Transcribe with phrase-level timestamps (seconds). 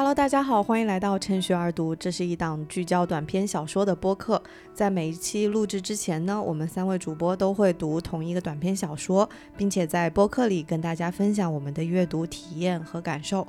[0.00, 1.94] Hello，大家好，欢迎来到趁虚而读。
[1.94, 4.42] 这是一档聚焦短篇小说的播客。
[4.72, 9.28] 在每一期录制之前呢，我们三位主播都会读同一个短篇小说，
[9.58, 13.46] 并且在播客里跟大家分享我们的阅读体验和感受。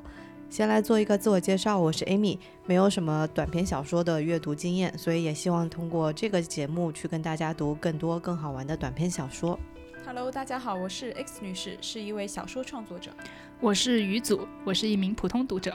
[0.50, 9.58] 先来做一个自我介绍，我是 Amy，没有什么短篇小说的阅读经验，所以也希望通过这个节目去跟大家读更多更好玩的短篇小说。
[10.04, 13.10] Hello，大家好，我是 X 女士，是一位小说创作者。
[13.58, 15.74] 我是于祖，我是一名普通读者。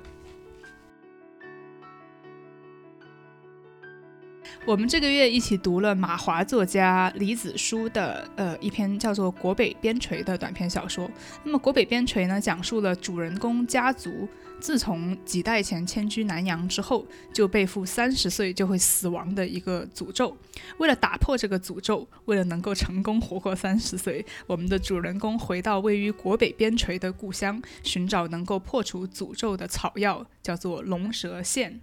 [4.68, 11.10] 我们这个月一起读了马华作家李子书的呃一篇叫做《国北边陲》的短篇小说。
[11.46, 14.28] 那么《国北边陲》呢，讲述了主人公家族
[14.60, 20.36] 自从几代前迁居南阳之后，就背负三十岁就会死亡的一个诅咒。
[20.80, 31.80] 为了打破这个诅咒，为了能够成功活过三十岁，我们的主人公回到位于国北边陲的故乡，寻找能够破除诅咒的草药，叫做龙舌线。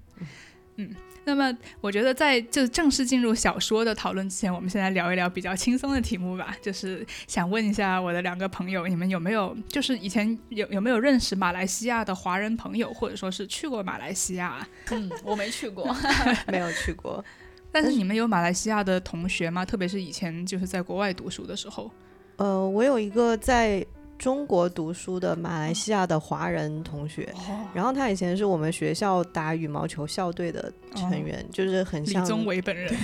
[1.24, 6.54] 那么，我觉得在就正式进入小说的讨论之前，我们先来聊一聊比较轻松的题目吧。
[6.60, 14.66] 就是想问一下我的两个朋友，你们有没有就是以前有有没有认识马来西亚的华人朋友，或者说是去过马来西亚？
[14.92, 15.96] 嗯，我没去过，
[16.52, 17.24] 没有去过。
[17.72, 19.64] 但是你们有马来西亚的同学吗？
[19.64, 21.90] 特别是以前就是在国外读书的时候。
[22.36, 23.84] 呃，我有一个在。
[24.18, 27.28] 中国读书的马来西亚的华人同学，
[27.74, 32.94] 然后他以前是我们学校打羽毛球校队的成员，就是很像李宗伟本人。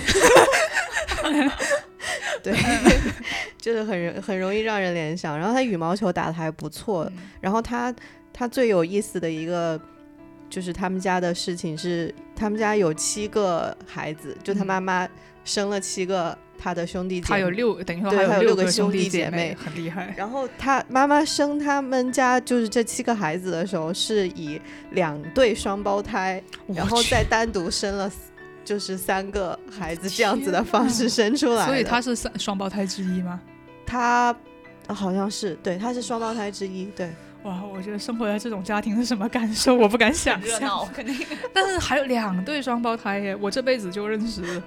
[2.41, 2.55] 对，
[3.59, 5.37] 就是很很容易让人联想。
[5.37, 7.07] 然后他羽毛球打的还不错。
[7.39, 7.93] 然后他
[8.33, 9.79] 他最有意思的一个
[10.49, 15.07] 就是他们家的事情是，他们家有七个孩子，就他妈妈
[15.43, 16.35] 生了七个。
[16.63, 20.13] 他的兄弟姐妹，他有六，等于说还有六个兄弟姐妹，很厉害。
[20.15, 28.11] 然后他妈妈生他们家就是这七个孩子的时候，是以两对双胞胎，然后再单独生了
[28.63, 31.65] 就是三个孩子这样子的方式生出来。
[31.65, 33.41] 所以他是双双胞胎之一吗？
[33.83, 34.35] 他
[34.87, 36.85] 好像是，对，他是双胞胎之一。
[36.95, 39.73] 对，哇，我觉得生活在这种家庭是什么感受？
[39.81, 40.59] 我不敢想象。
[40.59, 44.61] 热闹肯定，但是还有两对双胞胎耶，我这辈子就认识。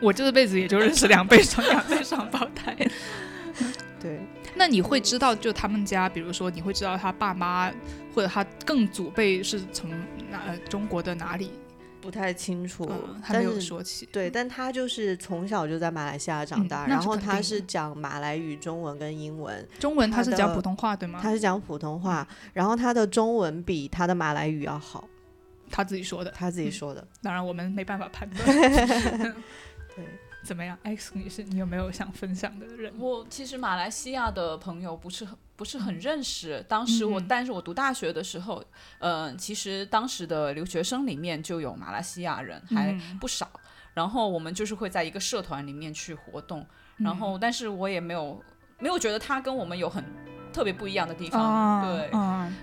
[0.00, 2.76] 我这辈子也就认识两倍双两倍双胞胎，
[4.00, 4.20] 对。
[4.56, 7.72] 那你会知道，就他们家，比如说，你会知道他爸妈
[8.14, 9.90] 或者他更祖辈是从
[10.30, 11.50] 哪中国的哪里？
[12.00, 12.88] 不太清楚，
[13.24, 14.06] 他没有说起。
[14.12, 19.66] 对，但他就是从小就在马来西亚长大，然后他是讲马来语、中文跟英文。
[19.80, 21.18] 中文他是讲普通话对吗？
[21.20, 25.08] 他是讲普通话，然后他的中文比他的马来语要好。
[25.70, 27.04] 他自己说的，他自己说的。
[27.22, 29.34] 当然，我们没办法判断。
[29.94, 30.04] 对，
[30.42, 32.92] 怎么样？X 女士，你有没有想分享的人？
[32.98, 36.64] 我其实马来西亚的朋友不是很不是很认识。
[36.68, 38.64] 当时我，但是我读大学的时候，
[38.98, 43.48] 嗯，其实当时的留学生里面就有马来西亚人，还不少。
[43.94, 46.66] 然后我们就是会在一个社团里面去活动，
[46.96, 48.42] 然后但是我也没有
[48.80, 50.04] 没有觉得他跟我们有很。
[50.54, 52.08] 特别不一样的地方，对。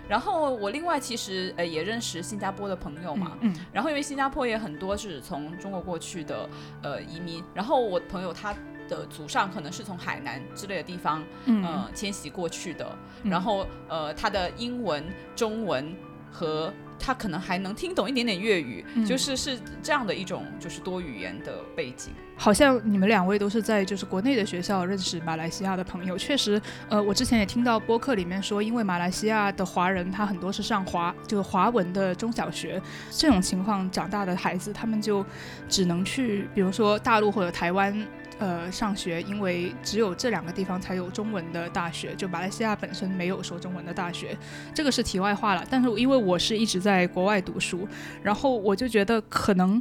[0.07, 3.53] 然后我另外其实呃也认识新加坡的朋友嘛，嗯。
[3.73, 6.49] 然后因为新加坡也很多是从中国过去的
[6.81, 8.55] 呃移民，然后我朋友他
[8.87, 12.89] 的祖上可能是从海南之类的地方嗯迁徙过去的，
[13.23, 15.03] 然后呃他的英文、
[15.35, 15.93] 中文
[16.31, 16.73] 和。
[17.01, 22.13] 他可能还能听懂一点点粤语，就是是这样的一种就是多语言的背景。
[22.35, 26.17] 好像你们两位都是在就是国内的学校认识马来西亚的朋友。
[26.17, 32.81] 确实，呃，我之前也听到播客里面说，因为马来西亚的华人他很多是上华就是华文的中小学，
[33.11, 35.23] 这种情况长大的孩子，他们就
[35.69, 37.95] 只能去比如说大陆或者台湾。
[38.41, 44.35] 呃，上学，因为只有这两个地方才有中文的大学，就马来西亚本身没有说中文的大学，
[44.73, 45.63] 这个是题外话了。
[45.69, 47.87] 但是因为我是一直在国外读书，
[48.23, 49.79] 然后我就觉得可能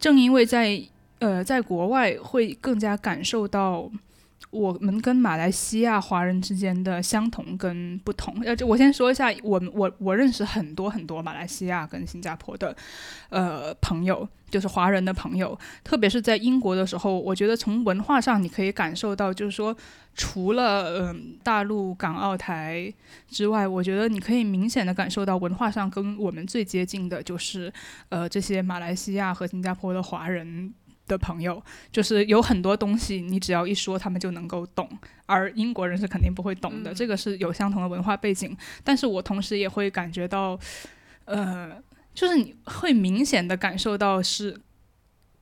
[0.00, 0.82] 正因为在
[1.18, 3.90] 呃在国外会更加感受到。
[4.50, 12.74] 我们跟马来西亚华人之间的相同跟不同，呃，我先说一下，我我我认识很多很多马来西亚跟新加坡的，
[13.28, 19.76] 呃，朋友，就是华人的朋友，特别是在英国的时候，我觉得从文化上你可以感受到，就是说，
[20.14, 22.90] 除了嗯大陆港澳台
[23.28, 27.70] 之外，我觉得你可以明显的感受到文化上跟我们最接近的，就是
[28.08, 30.72] 呃这些马来西亚和新加坡的华人。
[31.08, 31.60] 的朋友
[31.90, 34.88] 就是有很多东西，你只要一说，他们就能够懂，
[35.26, 36.94] 而英国人是肯定不会懂的。
[36.94, 40.56] 这个是有相同的文化背景，但是我同时也会感觉到，
[41.24, 41.72] 呃，
[42.14, 44.60] 就是你会明显的感受到是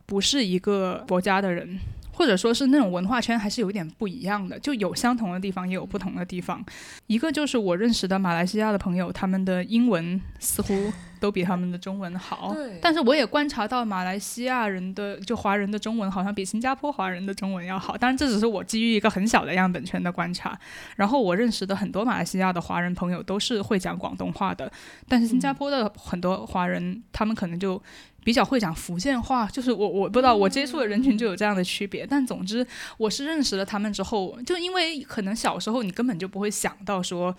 [0.06, 1.78] 不是一个国家的人。
[2.18, 6.64] 或者说是那种文化圈还是有点不一样的，就有相同的地方，也有不同的地方。
[7.08, 10.90] 一个就是我认识的马来西亚的朋友，他们的英文似乎
[11.20, 12.52] 都比他们的中文好。
[12.54, 20.58] 对但是我也观察到马来西亚人的就华人的中文好像比新加坡华人的中文要好，当然这只是我基于一个很小的样本圈的观察。
[20.96, 24.70] 然后我认识的很多马来西亚的华人朋友都是会讲广东话的，
[25.08, 27.82] 但是新加坡的很多华人他们可能就。
[28.24, 32.66] 比较会讲福建话，就是我我不知道我接触的人群就有这样的区别，但总之
[32.96, 37.32] 我是认识了他们之后，就因为可能小时候你根本就不会想到说，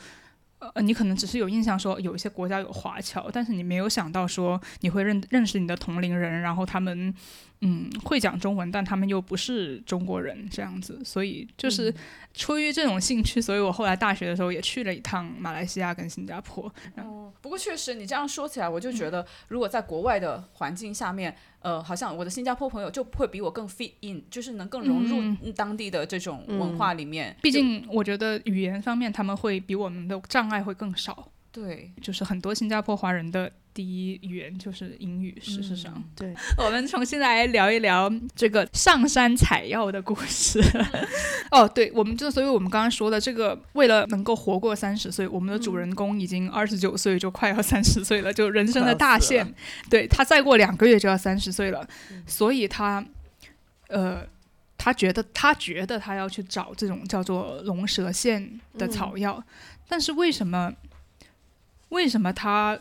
[0.59, 7.13] 呃，你可能只是有印象说有一些国家有华侨，但是你没有想到说你会认认识你的同龄人，然后他们
[7.61, 11.93] 嗯会讲中文，但他们又不是中国人这样子，所以就是
[12.37, 16.71] 出于这种兴趣，所以我后来大学的时候也去了一趟马来西亚跟新加坡。
[16.95, 27.35] 哦，不过确实你这样说起来，我就觉得如果在国外的环境下面，呃，好像我的新加坡朋友就会比我更 fit in，就是能更融入当地的这种文化里面。
[27.41, 31.31] 毕竟我觉得语言方面他们会比我们的障碍会更少。
[31.51, 35.35] 对，就是很多新加坡华人的第一语言就是英语。
[35.41, 40.61] 事实上，对，我们重新来聊一聊这个上山采药的故事。
[41.49, 49.51] 哦，对，我们就所以我们刚刚说的这个，为了能够活过三十岁，我们的主人公已经二十九岁，就快要三十岁了，就人生的大限。
[49.89, 51.87] 对他再过两个月就要三十岁了，
[52.25, 53.03] 所以他，
[53.87, 54.25] 呃。
[54.79, 59.43] 他觉得，他觉得他要去找这种叫做龙舌线的草药，
[59.89, 60.71] 但是为什么？
[61.89, 62.79] 为什么他？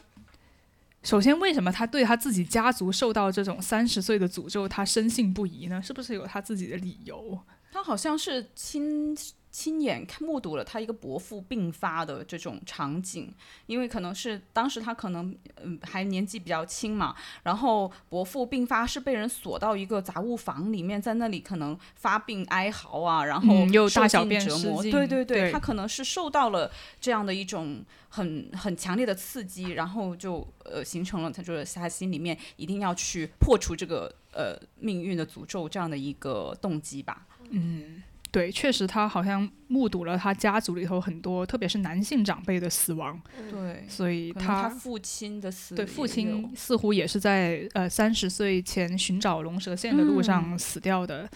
[1.03, 5.81] 首先，为什么他对他自己家族受到这种三十岁的诅咒，他深信不疑呢？
[5.81, 7.39] 是不是有他自己的理由？
[7.71, 9.17] 他好像是亲。
[9.57, 13.33] 亲眼看目睹了他一个伯父病发的这种场景，
[13.65, 26.71] 因为可能是当时他可能嗯还年纪比较轻嘛，然后伯父病发是被人锁到一个杂物房里面，在那里可能发病哀嚎啊，然后又大小便折磨，对对对，他可能是受到了
[27.01, 38.03] 这样的一种很很强烈的刺激，然后就呃形成了他就是他心里面一定要去破除这个呃命运的诅咒这样的一个动机吧，嗯。
[38.33, 43.19] 对，确实，他好像目睹了他家族里头很多，特别是男性长辈的死亡。
[43.51, 51.27] 对，所以他父亲的死，对，父亲似乎也是在呃三十岁前寻找龙蛇线的路上死掉的。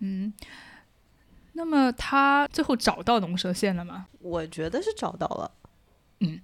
[0.00, 0.30] 嗯，
[1.54, 4.08] 那么他最后找到龙蛇线了吗？
[4.18, 5.50] 我觉得是找到了。
[6.20, 6.40] 嗯，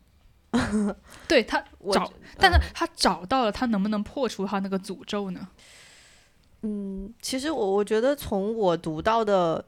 [1.29, 1.63] 对他
[1.93, 5.49] 找，但是他找到了，他能不能破除他那个诅咒呢？
[6.63, 9.63] 嗯，其实我我觉得从我读到的。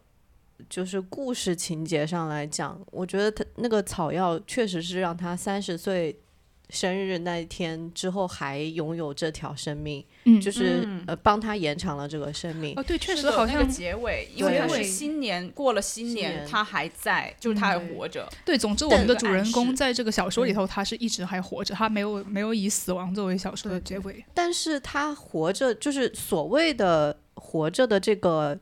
[0.68, 6.20] 就是故事情节上来讲，我觉得他那个草药确实是让他三十岁
[6.68, 12.74] 生日那一天之后还拥有这条生命，嗯，就是呃帮他延长了这个生命。
[12.76, 18.28] 哦，对，确实好像结尾，因为他是新年过了新年，他还在，就是他还活着。
[18.44, 24.24] 对，总之我们的主人公在这个小说里头，他是一直还活着，他没有没有以死亡作为小说的结尾。
[24.32, 28.56] 但是他活着，就是所谓的活着的这个。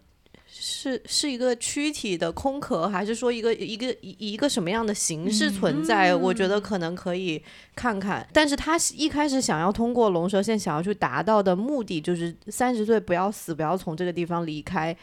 [0.60, 6.14] 是是一个躯体的空壳，还是说一个一个一一个什么样的形式存在？
[6.14, 7.42] 我觉得可能可以
[7.76, 8.26] 看看。
[8.32, 14.96] 但是他一开始想要通过龙蛇线想要去达到的目的，就是三十岁不要死，不要从这个地方离开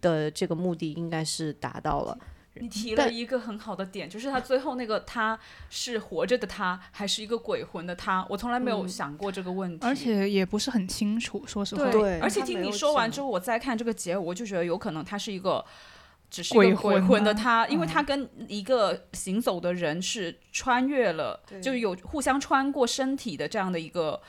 [0.00, 2.18] 的这个目的，应该是达到了。
[2.54, 5.38] 你提了一个很好的点，就是他最后那个他
[5.70, 8.26] 是活着的他，还是一个鬼魂的他？
[8.28, 11.90] 我从来没有想过这个问题，而且也不是很清楚，说实话。
[11.90, 15.64] 对，而且听你说完之后，我再看这个结尾，我就觉得有可能他是一个
[16.30, 24.20] 只是鬼魂的他，因为他跟一个行走的人是穿越了，就有互相穿过身体的这样的一个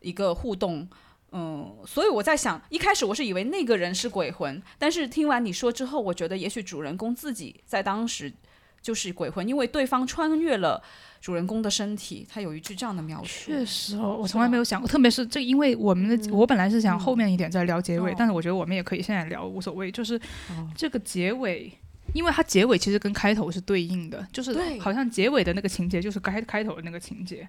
[0.00, 0.88] 一个互动。
[1.32, 8.30] 嗯，所以我在想，一开始我是以为那个人是鬼魂，但是听完你说之后，我觉得也许主人公自己在当时
[8.82, 10.82] 就是鬼魂，因为对方穿越了
[11.20, 12.26] 主人公的身体。
[12.28, 13.50] 他有一句这样的描述。
[13.50, 19.90] 确实哦，我从来没有想过，特别是这，因为我们的我本来是想后面一点再聊结尾，但是我觉得我们也可以现在聊，无所谓。
[19.90, 20.20] 就是
[20.74, 21.72] 这个结尾，
[22.12, 27.48] 因为它结尾其实跟开头是对应的，就是好像结尾的那个情节就是开开头的那个情节。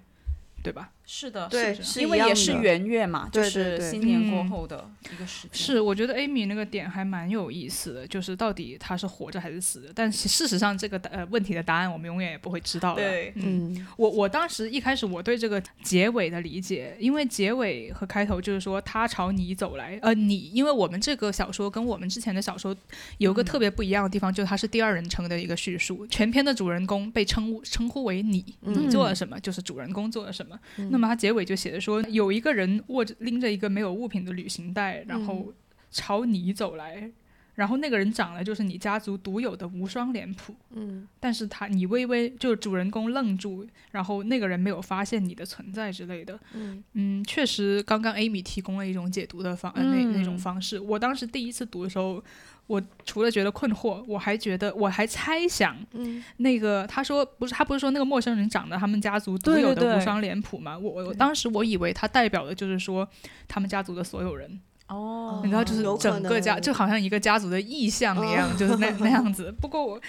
[0.64, 0.90] 对吧？
[1.06, 5.50] 是的，对，因为也是元月嘛，就是新年过后的一个时间。
[5.52, 9.92] 是，我觉得 Amy 那个点还蛮有意思的，就是到底他是活着还是死的？
[9.94, 13.02] 但事实上，这个呃问题的答案我们永远也不会知道的。
[13.02, 22.74] 对，嗯，我我当时一开始我对这个结尾的理解，因为结尾和开头就是说他朝你走来，呃，你，因为我们这个小说跟我们之前的小说
[23.18, 30.53] 有个特别不一样的地方，就是它是第二人称的一个叙述，全篇的主人公被称称呼为你，你做了什么就是主人公做了什么。
[30.90, 35.52] 那么他结尾就写的说，有一个人握着拎着一个没有物品的旅行袋，然后
[35.90, 37.10] 朝你走来，
[37.54, 46.82] 然后那个人长了就是你家族独有的无双脸谱，嗯，但是他你微微就主人公愣住，然后那个人没有发现你的存在之类的，嗯。
[46.94, 50.80] 嗯，确实，刚刚 Amy 提供了一种解读的方，呃、那嗯那种方式。
[50.80, 52.22] 我当时第一次读的时候，
[52.66, 60.78] 我除了觉得困惑，我还觉得我还猜想，嗯那个他说不是他不是说那个陌生人长得他们家族独有的无双脸谱吗？
[60.78, 63.06] 我我我当时我以为他代表的就是说
[63.46, 69.52] 他们家族的所有人，哦你知道，就是整个家就好像一个家族的意象一样，哦就是那 那样子。
[69.60, 70.00] 不过我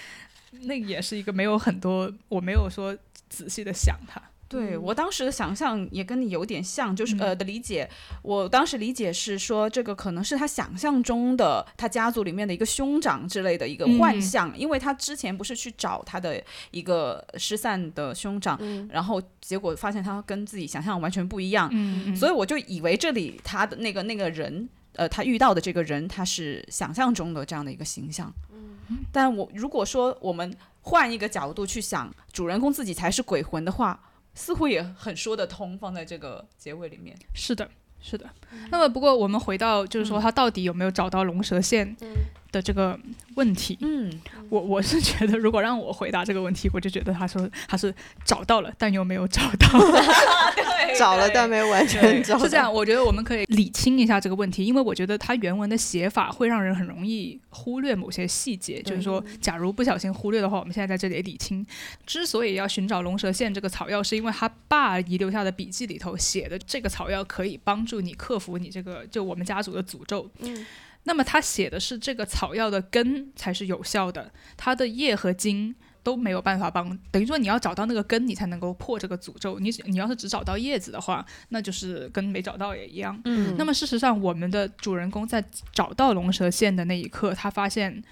[0.61, 2.97] 那也是一个没有很多，我没有说
[3.27, 4.21] 仔细的想它。
[4.47, 7.89] 对嗯我当时的想象也跟你有点像，就是、嗯呃的理解。
[8.21, 24.69] 我当时理解是说，这个可能是他想象中的他家族里面的一个兄长之类的一个幻嗯象，因为他之前不是去找他的一个失散的兄长，嗯然后结果发现他跟自己想象完全不一样，嗯所以我就以为这里他的那个那个人。
[24.97, 28.33] 呃，他遇到的这个人，他是想象中的这样的一个形象。
[28.87, 33.99] 嗯但我如果说我们换一个角度去想，主人公自己才是鬼魂的话，
[34.35, 37.17] 似乎也很说得通，放在这个结尾里面。
[37.33, 37.67] 是的，
[37.99, 38.29] 是的。
[38.69, 41.95] 那么不过我们回到就是说他到底有没有找到龙蛇线
[42.55, 42.97] 的这个
[43.35, 44.09] 问题，嗯，
[44.47, 47.93] 我我是觉得如果让我回答这个问题，我就觉得他说他是
[48.23, 49.79] 找到了，但又没有找到。
[50.55, 58.81] 对找了但没完全找到，是这样，我觉得我们可以理清一下这个问题，因为我觉得他原文的写法会让人很容易忽略某些细节。
[58.81, 61.65] 就是说，假如不小心忽略的话，我们现在在这里理清。
[62.05, 70.29] 之所以要寻找龙蛇线这个草药，是因为他爸遗留下的笔记里头写的这个草药可以帮助你克服你这个就我们家族的诅咒。
[70.39, 70.65] 嗯
[71.05, 79.57] 那么他写的是这个草药的根才是有效的，它的叶和茎都没有办法帮，等于说你要找到那个根，你才能够破这个诅咒。
[79.59, 83.19] 你你要是只找到叶子的话，那就是跟没找到也一样。
[83.25, 88.03] 嗯那么事实上，我们的主人公在找到龙舌线的那一刻，他发现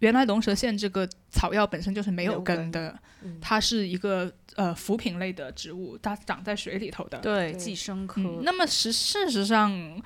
[0.00, 7.18] 原来龙舌线这个草药本身就是没有根根的，嗯它是一个呃浮萍类的植物，它长在水里头的。
[7.18, 8.20] 对，对寄生科。
[8.20, 10.02] 嗯，那么实事实上，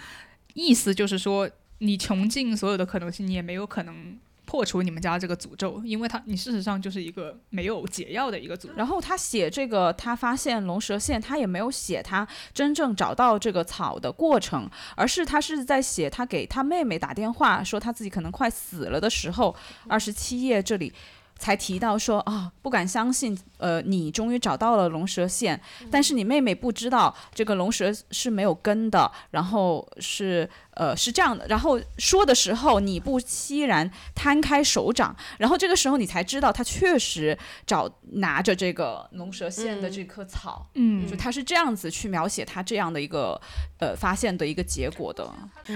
[0.54, 8.70] 意思就是说，你穷尽所有的可能性，你也没有可能破除你们家这个诅咒，因为他你事实上就是一个没有解药的一个诅咒。
[8.76, 19.54] 然后他写这个，他发现龙蛇线，他也没有写他真正找到这个草的过程，而是他是在写他给他妹妹打电话说他自己可能快死了的时候，
[19.88, 20.92] 二十七页这里
[21.38, 41.06] 才提到说啊，不敢相信，呃，你终于找到了龙蛇线，但是你妹妹不知道这个龙蛇是没有根的，然后是呃是这样的，然后说的时候你不期然摊开手掌，然后这个时候你才知道他确实找拿着这个龙蛇线的这棵草，嗯。
[41.06, 43.40] 就他是这样子去描写他这样的一个
[43.78, 45.26] 呃发现的一个结果的。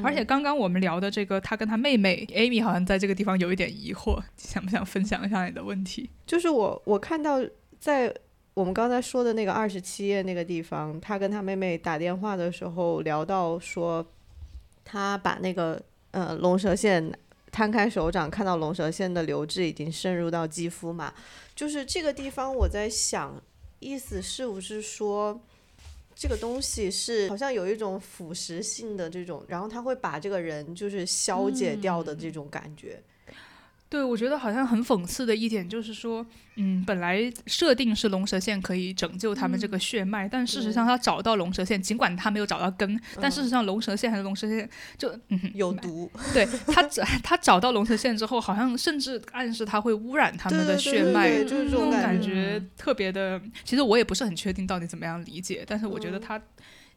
[0.03, 6.11] 而且刚刚我们聊的这个，他跟他妹妹 Amy 好像在这个地方有一点疑惑， 想不想分享一下你的问题？
[6.27, 7.39] 就是我我看到
[7.79, 8.13] 在
[8.55, 14.05] 我们刚才说的那个二十七页那个地方，他跟他妹妹打电话的时候聊到说，
[14.91, 15.81] 他把那个
[16.11, 17.17] 呃龙舌线
[17.53, 21.15] 摊开手掌，看到龙舌线的流质已经渗入到肌肤嘛，
[21.55, 23.41] 就是这个地方我在想，
[23.79, 25.41] 意思是不是说？
[26.17, 33.01] 这个东西是好像有一种腐蚀性的这种，然后它会把这个人就是消解掉的这种感觉。
[33.91, 53.43] 对，我觉得好像很讽刺的一点就是说，嗯，本来设定是龙蛇线可以拯救他们这个血脉，但事实上他找到龙蛇线，尽管他没有找到根，但事实上龙蛇线还是龙蛇线，就嗯有毒，对他找他找到龙蛇线之后，好像甚至暗示他会污染他们的对对对血脉，对就是这种种感觉特别的。
[53.65, 56.41] 其实我也不是很确定到底怎么样理解，但是我觉得嗯他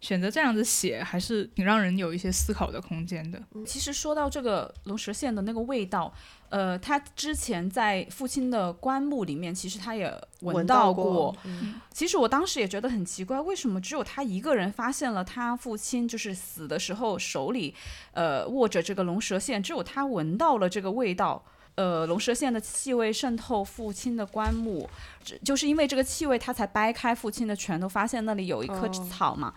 [0.03, 3.41] 选择这样子写，还是挺让人有一些思考的空间的。
[3.65, 6.13] 其实说到这个龙蛇线的那个味道，
[6.49, 11.33] 呃，他之前在父亲的棺木里面，其实他也闻到过。
[11.45, 17.73] 嗯其实我当时也觉得很奇怪，为什么只有他一个人发现了他父亲就是死的时候手里，
[18.11, 21.45] 呃，握着这个龙蛇线，只有他闻到了这个味道。
[21.75, 24.87] 呃，龙蛇线的气味渗透父亲的棺木，
[25.23, 29.53] 只就是因为这个气味，他才掰开父亲的拳头，发现那里有一棵哦草嘛。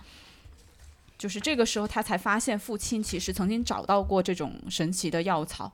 [1.19, 5.73] 就是这个时候，他才发现父亲其实曾经找到过这种神奇的药草。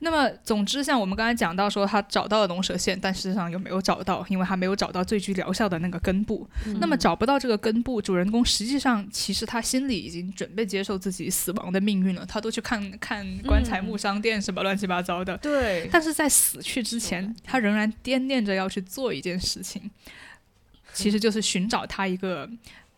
[0.00, 6.46] 那么，总之，像我们刚才讲到说，他找到了龙舌线，但事实上又没有找到，因为他没有找到最具疗效的那个根部。
[6.80, 15.34] 那么，找不到这个根部，主人公实际上其实他心里已经准备接受自己死亡的命运了，他都去看看棺材木商店什么乱七八糟的。
[15.38, 19.90] 对但是在死去之前，他仍然惦念着要去做一件事情，
[20.92, 22.48] 其实就是寻找他一个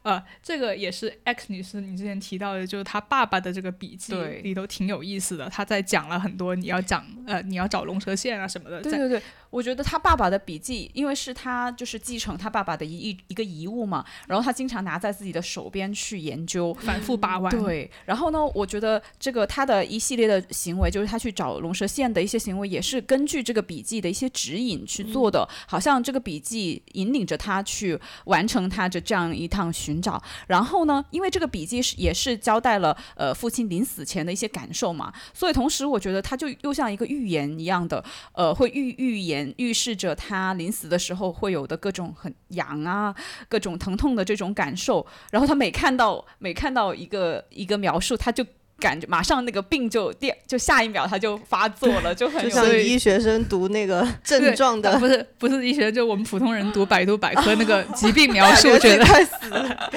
[0.07, 8.81] 呃，这个也是 X 女士你之前提到的，就是她爸爸的这个笔记里头挺有意思的，他在讲了很多你要讲呃你要找龙蛇线啊什么的。
[8.81, 9.21] 对对对，
[9.51, 17.51] 我觉得他爸爸的笔记，因为是他就是继承他爸爸的一一一个遗物嘛，然后他经常拿在自己的手边去研究，反复把玩。
[17.61, 30.23] 对，然后呢，我觉得这个他的一系列的行为，就是他去找龙蛇线的一些行为，也是根据这个笔记的一些指引去做的，好像这个笔记引领着他去完成他的这样一趟寻寻找。
[30.47, 43.15] 然后呢，因为这个笔记是也是交代了呃父亲临死前的一些感受嘛，所以同时我觉得他就又像一个预言一样的，呃，会预预言预示着他临死的时候会有的各种很痒啊、
[43.49, 45.07] 各种疼痛的这种感受。
[45.31, 48.45] 然后他每看到每看到一个一个描述，他就。
[48.79, 59.05] 感觉马上那个病就第就下一秒他就发作了， 就很像医学生读那个症状的， 不是不是医学生，就我们普通人读百度百科那个疾病描述， 觉得。
[59.07, 59.91] 快死了，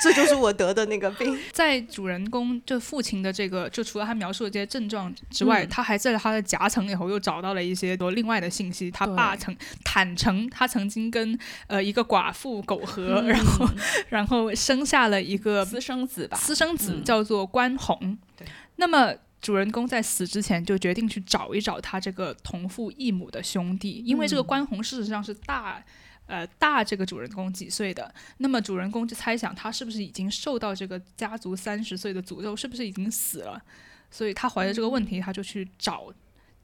[0.00, 1.36] 这就是我得的那个病。
[1.52, 8.90] 在主人公就父亲的这个，就除了他描述的这些症状之外，他还在他的夹层里头又找到了一些多另外的信息。
[8.90, 9.54] 他爸曾
[9.84, 13.68] 坦诚，他曾经跟呃一个寡妇苟合，然后
[14.08, 18.13] 然后生下了一个私生子吧，私生子叫做关宏。
[18.36, 25.84] 对，那么主人公在死之前就决定去找一找他这个同父异母的兄弟，因为这个关宏事实上是大，
[26.26, 28.14] 呃大这个主人公几岁的。
[28.38, 33.62] 那么主人公就猜想他是不是已经受到这个家族三十岁的诅咒，是不是已经死了？
[34.10, 36.12] 所以他怀着这个问题，他就去找。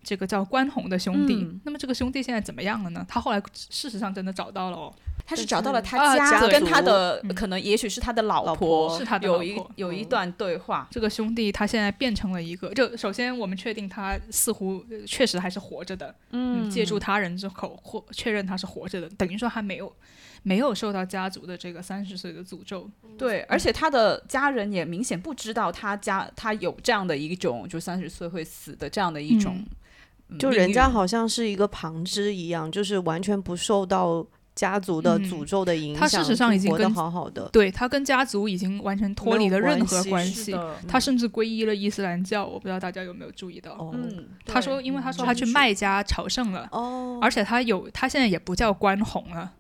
[0.03, 3.05] 这个叫关宏的兄弟，那么这个兄弟现在怎么样了呢？
[3.09, 4.95] 他后来事实上真的找到了哦，
[5.27, 10.89] 他是找到了他家跟他的可能也许是他的老婆，是他的有一有一段对话。
[10.91, 19.93] 这个兄弟他现在变成了一个，就首先我们确定他似乎确实还是活着的，嗯，借助他人之口或确认他是活着的，等于说还没有
[20.43, 22.91] 没有受到家族的这个三十岁的诅咒。
[23.19, 29.63] 对，而且他的家人也明显不知道他家他有这样的一种就三十岁会死的这样的一种。
[30.39, 36.01] 就人家好像是一个旁支一样，就是完全不受到家族的诅咒的影响。
[36.01, 40.55] 他事实上已经活得好好的，对他跟家族已经完全脱离了任何关系。
[40.87, 43.77] 他甚至皈依了伊斯兰教，我不知道大家有没有注意到。
[43.93, 46.69] 嗯，他说，因为他说他去麦家朝圣了，
[47.21, 49.53] 而且他有，他现在也不叫关宏了。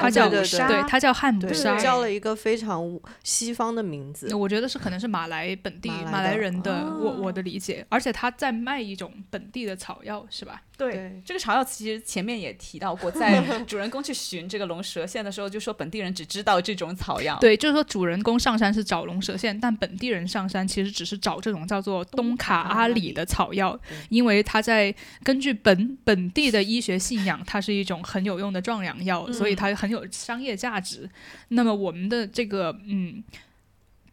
[0.00, 4.34] 他叫对他叫汉姆沙，叫了一个非常西方的名字。
[4.34, 7.84] 我觉得是可能是马来本地马来人的，我我的理解。
[7.88, 10.62] 而且他在卖一种本地的草药，是吧？
[10.78, 17.38] 对，这个草药其实前面也提到过，在 主人公去寻这个龙蛇线的时候，就说本地人只知道这种草药。
[17.40, 23.78] 对，就是说主人公上山是找龙蛇线，但本地人上山其实只是找这种叫做东卡阿里的草药，
[24.08, 31.10] 因为他在根据本本地的医学信仰，它是一种很有用的壮阳药，所以它很有商业价值。
[31.48, 33.22] 那么我们的这个嗯。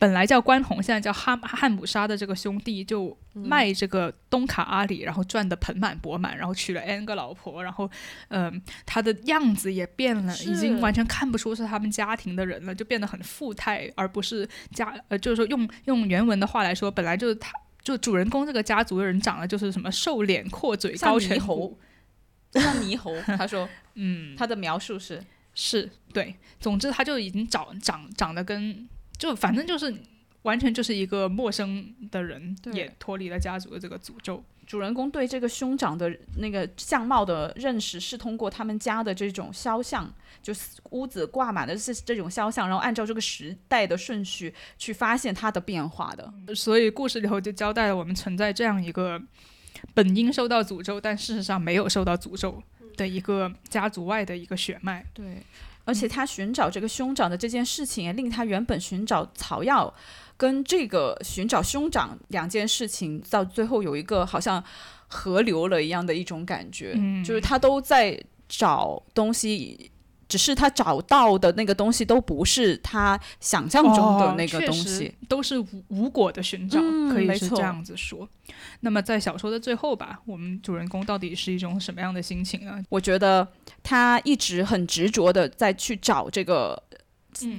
[0.01, 7.91] 本来叫关宏，现在叫汉汉姆沙的这个兄弟就卖这个东卡阿里，然后赚得盆满钵满，然后娶了 n 个老婆，然后，
[8.29, 17.51] 嗯，他的样子也变了，已经完全看不出是他们家庭的人了，就变得很富态，而不是家，呃，就是说用用原文的话来说，本来就是他，
[17.83, 21.77] 就主人公这个家族的人长得就是什么瘦脸阔嘴高像猕猴，
[22.55, 25.21] 像猕猴，他说，嗯，他的描述是
[25.61, 28.87] 是对，总之他就已经长长长得跟。
[29.17, 29.93] 就反正就是
[30.43, 34.41] 完全就是一个陌生的人，也脱离了家族的这个诅咒。
[34.65, 40.09] 主人公对这个兄长的那个相貌的认识是通过他们家的这种肖像，
[40.41, 46.55] 就是屋子挂满的是这种肖像，然后按照这个时代的顺序去发现他的变化的。
[46.55, 49.21] 所以故事里头就交代了我们存在这样一个
[49.93, 52.63] 本应受到诅咒，但事实上没有受到诅咒
[52.99, 55.03] 的一个家族外的一个血脉。
[55.13, 55.25] 对。
[55.85, 59.91] 而且他寻找这个兄长的这件事情，也令他原本寻找草药，
[60.37, 64.63] 跟这个寻找兄长两件事情，到最后有一个好像
[65.07, 66.93] 合流了一样的一种感觉，
[67.25, 69.89] 就是他都在找东西。
[70.29, 76.79] 只是他找到的那个东西都不是他想象中的那个东西，都是无无果的寻找，
[77.11, 78.29] 可以是这样子说。
[78.81, 82.79] 那么在小说的最后吧，我们主人公到底是一种什么样的心情呢？
[82.89, 83.45] 我觉得
[83.81, 86.81] 他一直很执着的在去找这个，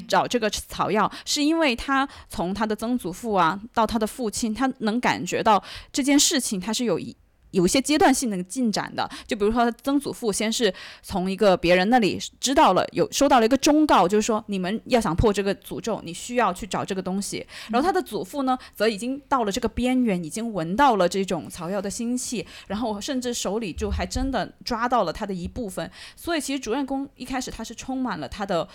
[0.07, 7.17] 找这个草药，是因为他从他的曾祖父啊到他的父亲，他能感觉到这件事情他是有一。
[7.51, 17.47] 有一些阶段性的进展的，就比如说曾祖父先是从一个别人那里知道了，有收到了一个忠告，就是说你们要想破这个诅咒，你需要去找这个东西。
[17.71, 25.91] 然后他的祖父呢，则已经到了这个边缘，已经闻到了这种草药的腥气，然后甚至手里就还真的抓到了他的一部分。
[26.17, 28.69] 所以其实主人公一开始他是充满了他的。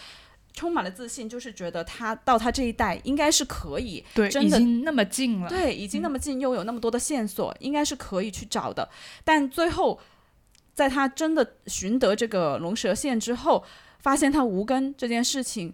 [0.56, 8.88] 充满了自信，就是觉得他到他这一代应该是可以，对，真的那么近了，对，已经那么近，又有那么多的线索，应该是可以去找的。
[9.24, 10.00] 但最后，
[10.74, 13.64] 在他真的寻得这个龙蛇线之后，
[14.00, 15.74] 发现他无根这件事情，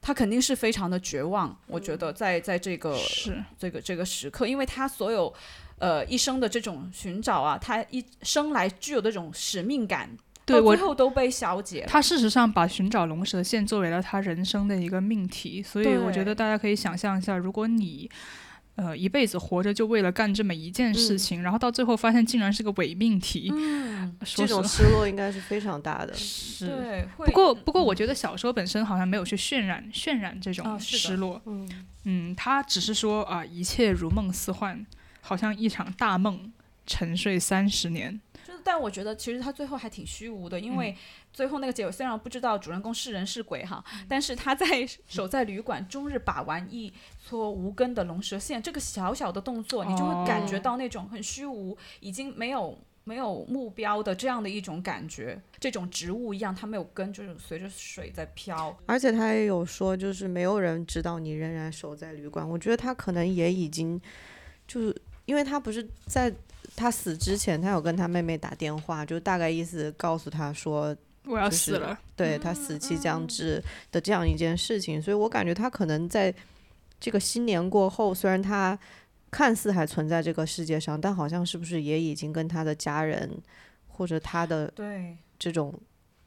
[0.00, 1.54] 他肯定是非常的绝望。
[1.66, 5.32] 我觉得在在这个是这个这个时刻，因为他所有
[5.78, 10.16] 呃一生的这种寻找啊，他一生来具有的这种使命感。
[10.46, 11.86] 对，最后都被消解。
[11.88, 18.10] 他事实上把寻找龙蛇线作为了他人生的一个命题，所以我觉得大家可以想象一下，如果你
[18.76, 26.12] 呃一辈子活着就为了干这么一件事情，然后到最后发现竟然是个伪命题，嗯，这种失落应该是非常大的。
[26.12, 27.08] 是，对。
[27.16, 31.68] 不过不过，我觉得小说本身好像没有去渲染渲染这种失落，嗯
[32.04, 34.84] 嗯，他只是说啊，一切如梦似幻，
[35.22, 36.52] 好像一场大梦，
[36.86, 38.20] 沉睡三十年。
[38.62, 40.96] 但我觉得其实他最后还挺虚无的，因为
[41.32, 44.66] 最后那个结尾虽然不知道主人公是人是鬼哈， 但是他在
[45.06, 58.74] 守在旅馆终日把玩一撮无根的龙舌线，这个小小的动作，你就会感觉到那种很虚无，已经没有没有目标的这样的一种感觉，这种植物一样，它没有根，就是随着水在飘。
[58.86, 62.48] 而且他也有说，就是没有人知道你仍然守在旅馆。
[62.48, 64.00] 我觉得他可能也已经，
[64.66, 66.32] 就是因为他不是在。
[66.76, 75.00] 他死之前，他有跟他妹妹打电话，就大概意思告诉他说我要死了，对他死期将至的这样一件事情。
[75.00, 76.34] 所以我感觉他可能在
[76.98, 78.76] 这个新年过后，虽然他
[79.30, 83.30] 看似还存在这个世界上，但好像是不是也已经跟他的家人
[83.86, 85.72] 或者他的对这种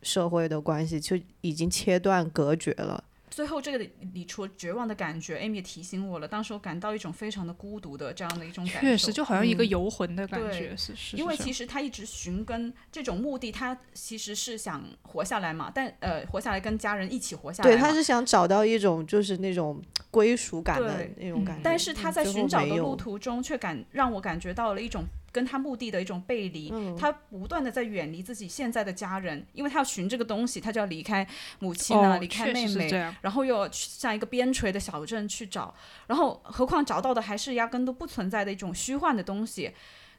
[0.01, 3.03] 社会的关系就已经切断隔绝了。
[3.37, 3.77] 最后这个
[4.13, 6.27] 里除了绝望的感觉，Amy 也提醒我了。
[6.27, 10.75] 当时我感到一种非常的孤独的这样的一种感受，确实就好像一个游魂的感觉。
[10.75, 11.15] 是是。
[11.15, 15.71] 因为其实他一直寻根这种目的，他其实是想活下来嘛。
[15.71, 17.69] 但呃，活下来跟家人一起活下来。
[17.69, 21.61] 对，他是想找到一种就是那种归属感的那种感觉。
[21.63, 25.03] 但是他在寻找的路途中，却感让我感觉到了一种。
[25.37, 31.27] 跟他目的的一种背离，他不断的在远离自己现在的家人，因为他要寻这个东西，他就要离开
[31.59, 32.89] 母亲啊，离开妹妹，
[33.21, 35.71] 然后又要去向一个边陲的小镇去找，
[36.07, 39.71] 然后何况找到的还是压根都不存在的一种虚幻的东西，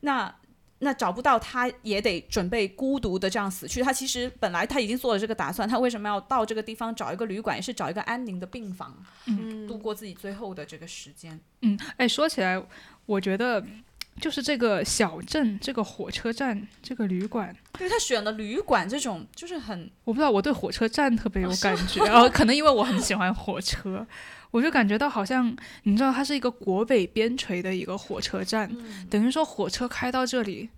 [0.02, 0.32] 那
[0.78, 3.82] 那找不到他也得准备孤独的这样死去。
[3.82, 11.40] 他其实本来他已经做了这个打算，他为什么要到这个地方找一个旅馆，也是找一个安宁的病房，嗯，度过自己最后的这个时间。
[11.62, 12.62] 嗯，哎，说起来，
[13.06, 13.66] 我觉得。
[14.20, 24.06] 就是这个小镇，这个火车站，这个旅馆，对他选了旅馆这种，就是很，我不知道，我对火车站特别有感觉，然后可能因为我很喜欢火车，
[24.50, 28.70] 我就感觉到好像，你知道，它是一个国北边陲的一个火车站，
[29.08, 30.68] 等于说火车开到这里。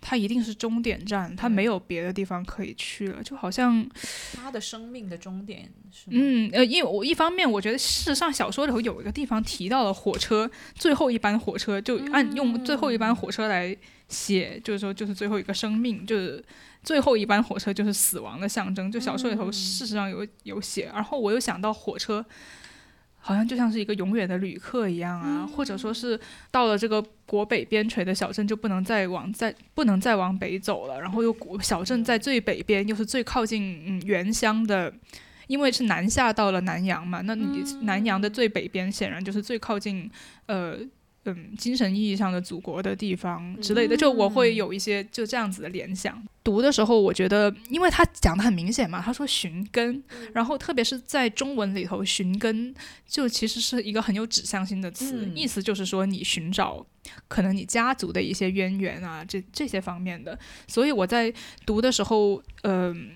[0.00, 3.84] 它一定是终点站，它没有别的地方可以去了，就好像
[4.34, 6.06] 它的生命的终点是。
[6.10, 13.76] 嗯呃，因为我一方面我觉得事实上小说里头有一个地方提到了火车最后一班火车，就按用最后一班火车来
[14.08, 16.44] 写，就是说就是最后一个生命，就是
[16.82, 22.24] 最后一班火车就是死亡的象征，就小说里头事实上有有写，然后我又想到火车。
[23.18, 26.18] 好像就像是一个永远的旅客一样啊，或者说是
[26.50, 34.92] 到了这个国北边陲的小镇就不能再往再不能再往北走了，然后又小镇在最北边，又是最靠近嗯原乡的，
[35.46, 40.10] 因为是南下到了南阳嘛，那你南阳的最北边显然就是最靠近
[40.46, 40.78] 呃。
[41.28, 46.22] 嗯，精神意义上的祖国的地方之类的，就我会有一些就这样子的联想。
[46.42, 52.74] 读的时候，我觉得，因为他讲的很明显嘛，他说寻根，然后特别是在中文里头，寻根
[53.06, 56.86] 就其实是一个很有指向性的词，意思就是说你寻找
[57.28, 60.38] 可能你家族的一些渊源啊，这这些方面的。
[60.66, 61.32] 所以我在
[61.66, 63.10] 读的时候，嗯。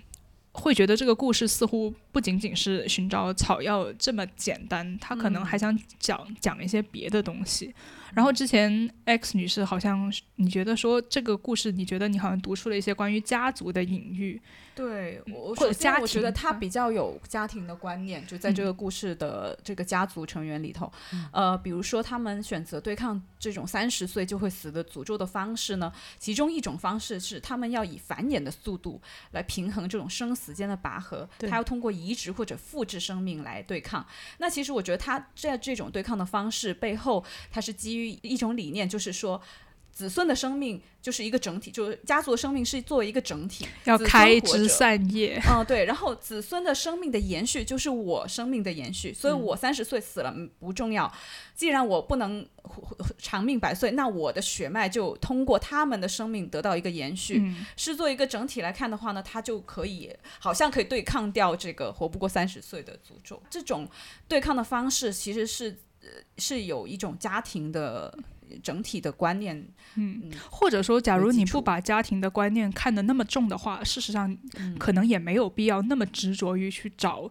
[0.55, 7.75] 会觉得这个故事似乎不仅仅是寻找草药这么简单，他可能还想讲讲一些别的东西。
[8.15, 14.41] 然后之前 X 女士好像你觉得说这个故事，你觉得你好像读出了一些关于家族的隐喻。
[14.75, 15.55] 对，我
[16.01, 20.91] 我觉得他比较有家庭的观念，就在这个故事的这个家族成员里头，
[21.31, 28.99] 呃，比如说他们选择对抗这种三十岁就会死的诅咒的方式呢，其中一种方式是他们要以繁衍的速度
[29.33, 34.07] 来平衡这种生死间的拔河，他要通过移植或者复制生命来对抗。
[34.39, 39.41] 那其实我觉得他在这种对抗的方式背后，它是基于一种理念，就是说。
[39.95, 45.39] 子孙的生命就是一个整体，就是家族的生命是作为一个整体，要开枝散叶。
[45.47, 51.13] 嗯，对，然后子孙的生命的延续就是我生命的延续，所以嗯我三十岁死了嗯不重要。
[51.55, 52.45] 既然我不能
[53.19, 57.41] 长命百岁，那我的血脉就通过他们的生命得到一个延续。
[57.41, 63.41] 嗯，是做一个整体来看的话呢，它就可以好像可以对抗掉这个活不过三十岁的诅咒。
[63.51, 63.87] 这种
[64.27, 65.77] 对抗的方式其实是呃
[66.39, 68.17] 是有一种家庭的
[68.63, 69.67] 整体的观念。
[69.97, 77.31] 嗯或者说，假如你不把家庭的观念看得那么重的话，事实上嗯可能也没有必要那么执着于去找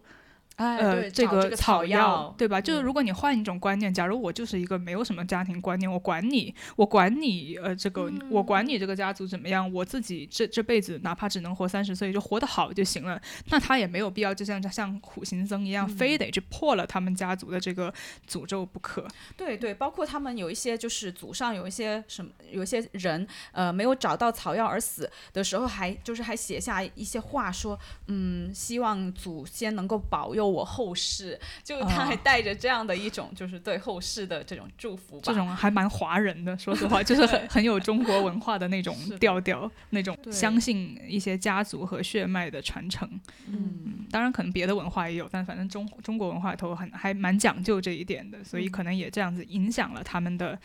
[0.56, 2.60] 哎，呃这，个草药，对吧？
[2.60, 13.20] 就是嗯如果你换一种观念，假如我就是一个没有什么家庭观念，我管你，我管你，呃，这个、我管你这个家族怎么样，我自己这这辈子哪怕只能活三十岁，就活得好就行了。
[13.46, 17.92] 那他也没有必要就像像苦行僧一样，非得去破了他们家族的这个
[18.28, 19.06] 诅咒不可。
[19.36, 35.22] 对对，包括他们有一些就是祖上有一些什么，有一些人呃没有找到草药而死的时候还，就是还写下一些话说，嗯，希望祖先能够保佑我后世，就他还哦带着这样的一种就是对后世的这种祝福吧。
[35.24, 43.08] 这种还蛮华人的，说实话，就是很很有中国文化的那种调调，那种相信一些家族和血脉的传承。
[43.46, 50.58] 嗯，当然，可能别的文化也有，但反正中中国文化里头很还蛮讲究这一点的，所以可能也这样子影响了他们的，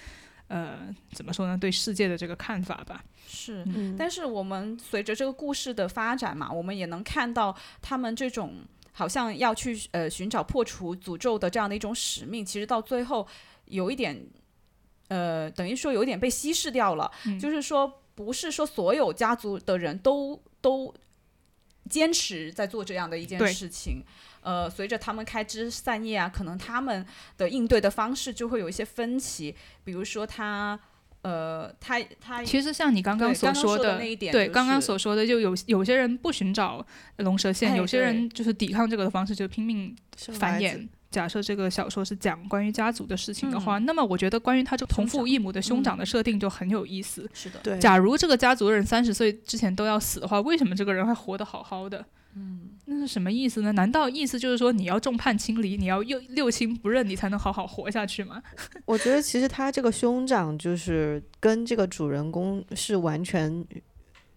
[0.47, 3.03] 呃，怎么说呢，对世界的这个看法吧。
[3.27, 3.63] 是。
[3.67, 8.53] 嗯，但是我们随着这个故事的发展嘛，我们也能看到他们这种
[8.97, 13.27] 好像要去呃寻找破除诅咒的这样的一种使命，其实到最后
[13.65, 14.27] 有一点
[15.09, 17.11] 呃，等于说有一点被稀释掉了。
[17.25, 20.91] 嗯就是说，不是说所有家族的人都都
[21.87, 24.03] 坚持在做这样的一件事情。
[24.41, 27.05] 呃，随着他们开枝散叶啊，可能他们
[27.37, 29.55] 的应对的方式就会有一些分歧。
[29.83, 30.79] 比如说他，
[31.23, 36.85] 呃，他他其实像你刚刚对所刚刚说的的，那一点就对刚刚所说的，就有有些人不寻找
[37.17, 40.87] 龙蛇线，哎有些人就是抵抗这个的方式，就拼命繁衍。
[41.09, 47.27] 假设这个小说是讲关于家族的事情的嗯话，那么我觉得关于他这个同父异母的兄长嗯的设定就很有意思。
[47.33, 52.05] 是的，对，假如这个家族的人三十岁之前都要死的话，为什么这个人还活得好好的？
[52.35, 53.71] 嗯，那是什么意思呢？
[53.73, 58.41] 难道意思就是说你要众叛亲离，你要六六亲不认，你才能好好活下去吗？
[58.85, 63.65] 我觉得其实他这个兄长就是跟这个主人公是完全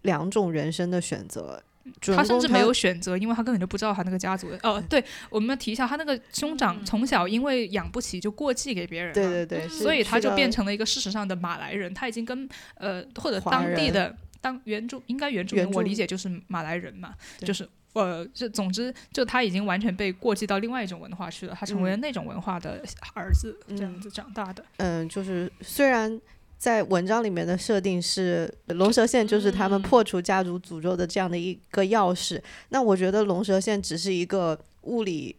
[0.01, 1.63] 两种人生的选择。
[2.01, 4.59] 他甚至没有选择，因为他根本就不知道他那个家族的。
[4.63, 17.67] 哦，对，我们要提一下，他那个兄长嗯从小因为养不起就过继给别人了，对对对，所以他就变成了一个事实上的马来人，他已经跟呃或者当地的当原住应该原住民，我理解就是马来人嘛，就是。
[17.93, 24.63] 呃，就总之，就他已经完全被过继到另外一种文化去了，他成为了嗯那种文化的儿子，这样嗯子长大的。
[24.77, 26.19] 嗯，就是虽然
[26.57, 35.35] 在文章里面的设定是龙蛇线就是他们嗯破除家族诅咒的这样的一个钥匙，那我觉得龙蛇线只是一个物理。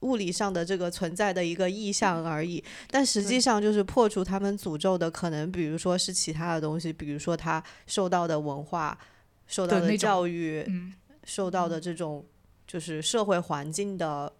[0.00, 8.98] 物理上的这个存在的一个意象而已，但实际上就是破除他们诅咒的可能，比如说是其他的东西，比如说他受到的文化、
[9.46, 10.94] 受到的教育、嗯，
[11.30, 12.26] 受到的这种
[12.66, 14.32] 就是社会环境的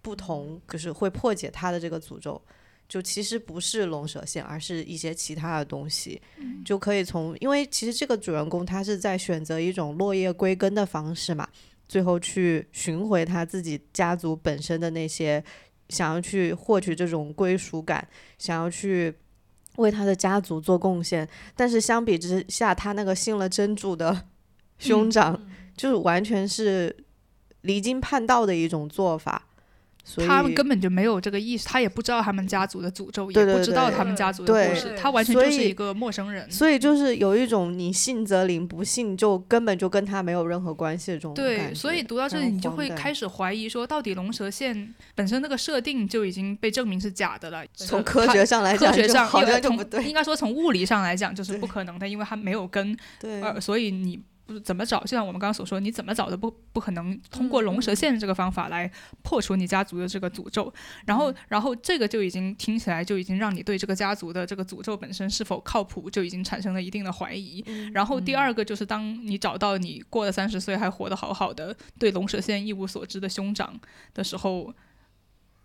[0.00, 2.42] 不同，就是会破解他的这个诅咒。
[2.88, 6.20] 就其实不是龙蛇线，而是一些其他的东西，
[6.64, 11.48] 就可以从，因为其实这个主人公他是在选择一种落叶归根的方式嘛，
[11.88, 15.42] 最后去寻回他自己家族本身的那些，
[15.88, 18.06] 想要去获取这种归属感，
[18.38, 19.14] 想要去
[19.76, 24.26] 为他的家族做贡献，但是相比之下，他那个信了真主的
[24.78, 25.40] 兄长，
[25.82, 26.94] 就是完全是
[27.62, 29.48] 离经叛道的一种做法，
[30.04, 36.48] 所以他们根本就没有这个意识，他也不知道他们家族的诅咒，对对也不知道他们家族的故事，对他完全就是一个陌生人。
[36.48, 47.64] 所以就是有一种你信则灵，不信就根本就跟他没有任何关系的这种感对，觉所以读到这里，你就会开始怀疑说，到底龙蛇线本身那个设定就已经被证明是假的了。
[47.74, 50.04] 从科学上来讲，科学上，就好像就不对。
[50.04, 54.20] 应该说从物理上来讲就是不可能的，因为它没有根，对，呃，所以你
[54.52, 58.90] 不怎么找，就像我们刚刚所说，你怎么找都不不可能通过龙蛇线这个方法来
[59.22, 60.72] 破除你家族的这个诅咒。
[61.06, 67.64] 然后，然后这个就已经听起来就已经让你对这个家族的这个诅咒本身是否靠谱就已经产生了一定的怀疑。
[67.92, 73.80] 然后第二个就是当你找到你过了三十岁还活得好好的，对龙蛇线一无所知的兄长
[74.14, 74.72] 的时候，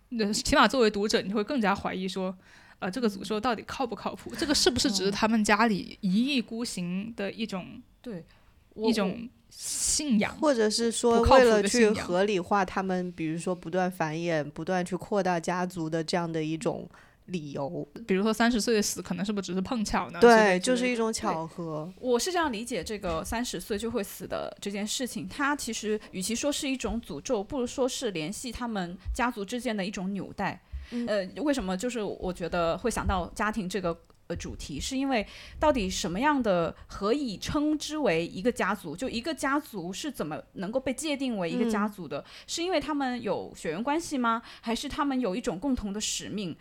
[0.08, 2.36] 那起码作为读者，你会更加怀疑说。
[2.80, 4.32] 呃，这个诅咒到底靠不靠谱？
[4.38, 8.37] 这个是不是只是他们家里一意孤行的一种对，我
[8.84, 10.34] 一种信仰？
[10.38, 16.88] 或者是说为了去合理化他们，比如说不断繁衍、不断去扩大家族的这样的一种
[17.26, 17.86] 理由。
[18.06, 20.20] 比如说三十岁的死，可能是不是只是碰巧呢？
[20.20, 21.92] 对，就是一种巧合。
[21.98, 30.60] 我是这样理解这个三十岁就会死的这件事情，它其实与其说是一种诅咒，不如说是联系他们家族之间的一种纽带。
[31.06, 31.76] 呃，为什么？
[31.76, 33.98] 就是我觉得会想到家庭这个。
[34.28, 35.26] 呃，主题是因为
[35.58, 38.94] 到底什么样的何以称之为一个家族？
[38.94, 42.22] 就一个家族是怎么能够被界定为一个家族的？
[42.46, 44.42] 是因为他们有血缘关系吗？
[44.60, 46.54] 还是他们有一种共同的使命？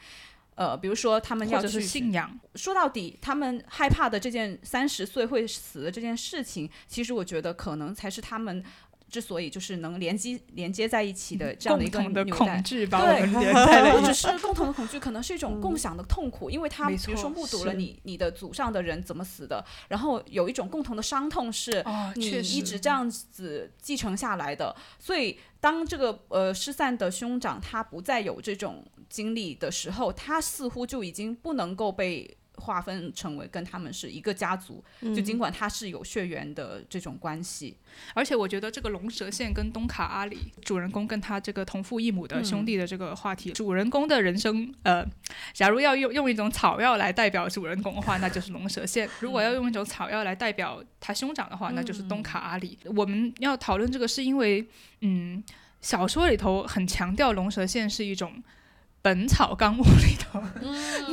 [0.56, 2.39] 呃，比如说他们要去信仰。
[2.56, 8.63] 说到底，他们害怕的这件三十岁会死的这件事情，其实我觉得可能才是他们。
[9.10, 21.84] 之所以就是能连接连接在一起的这样的一个纽带，对，不只是共同的恐惧，可能是一种共享的痛苦，因为他比如说目睹了你你的祖上的人怎么死的，然后有一种共同的伤痛是
[22.15, 32.38] 你一直这样子继承下来的，所以当这个呃失散的兄长他不再有这种经历的时候，他似乎就已经不能够被。
[32.58, 37.78] 划分成为跟他们是一个家族，就尽管他是有血缘的这种关系，
[38.13, 45.06] 而且我觉得这个龙蛇线跟东卡阿里主人公跟他这个同父异母的兄弟的这个话题，主人公的人生，呃，
[45.54, 52.78] 假如要用用一种草药来代表主人公的话，那就是龙蛇线； 如果要用一种草药来代表他兄长的话，那就是东卡阿里。
[52.86, 54.67] 我们要讨论这个是因为，
[55.02, 55.43] 嗯，
[55.82, 58.32] 小说里头很强调龙蛇线是一种。
[59.08, 60.43] 《本草纲目》里头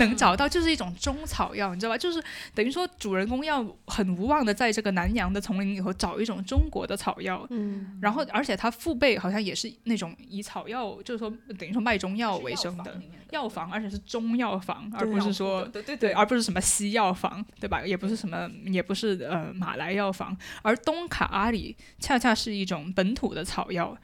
[0.00, 1.96] 能找到，就是一种中草药，你知道吧？
[1.96, 2.20] 就是
[2.52, 17.80] 等于说，主人公要很无望的在这个南洋的丛林里头找一种中国的草药，嗯，然后而且他父辈好像也是那种以草药，就是说等于说卖中药为生的药房，而且是中药房，而不是说对对对，而不是什么西药房，对吧？
[17.86, 23.96] 也不是什么，也不是呃马来药房，而东卡阿里恰恰是一种本土的草药。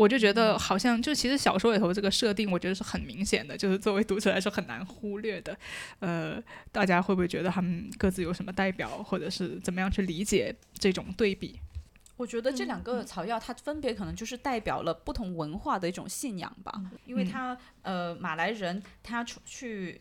[0.00, 5.54] 我就觉得好像就其实小说里头这个设定，我觉得是很明显的，就是作为读者来说很难忽略的。
[5.98, 11.60] 呃，大家会不会觉得他们各自有什么代表，或者是怎么样去理解这种对比？
[12.16, 16.72] 我觉得这两个草药，它分别可能就是代表了不同文化的一种信仰吧，
[17.04, 20.00] 因为它呃马来人他去。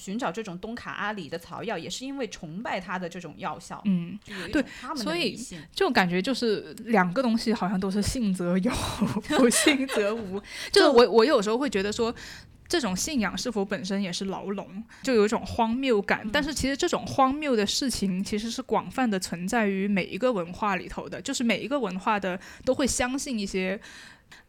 [0.00, 3.82] 寻找这种东卡阿里的草药，也是因为崇拜它的这种药效。
[3.84, 4.18] 嗯，
[4.50, 4.64] 对，
[4.96, 5.38] 所以
[5.74, 8.72] 就感觉就是两个东西好像都是信则有，
[9.36, 10.40] 不信则无。
[10.72, 12.14] 就是我我有时候会觉得说，
[12.66, 16.26] 这种信仰是否本身也是牢笼，就有一种荒谬感。
[16.32, 23.78] 但是其实这种荒谬的事情，其实是广泛的存在于每一个文化里头的，就是每一个文化的都会相信一些。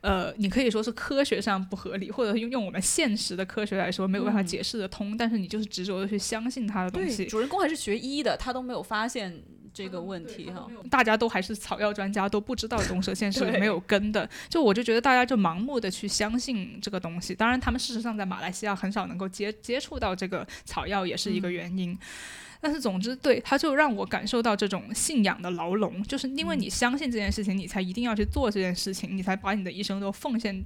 [0.01, 7.25] 呃，你可以说是科学上不合理，或者用用我们现实的科学来说没有办法解释得通，但是你就是执着的去相信他的东西。
[7.25, 9.41] 主人公还是学医的，他都没有发现
[9.73, 10.67] 这个问题哈。
[10.89, 14.27] 大家都还是草药专家，都不知道东蛇线是没有根的。
[14.49, 17.35] 就我就觉得大家就盲目的去相信这个东西。
[17.35, 21.97] 当然，他们事实上在马来西亚很少能够接接触到这个草药，也是一个原因。
[22.61, 30.63] 但是总之，对他就让我感受到这种信仰的牢笼，就是因为你相信这件事情，你才一定要去做这件事情，你才把你的一生都奉献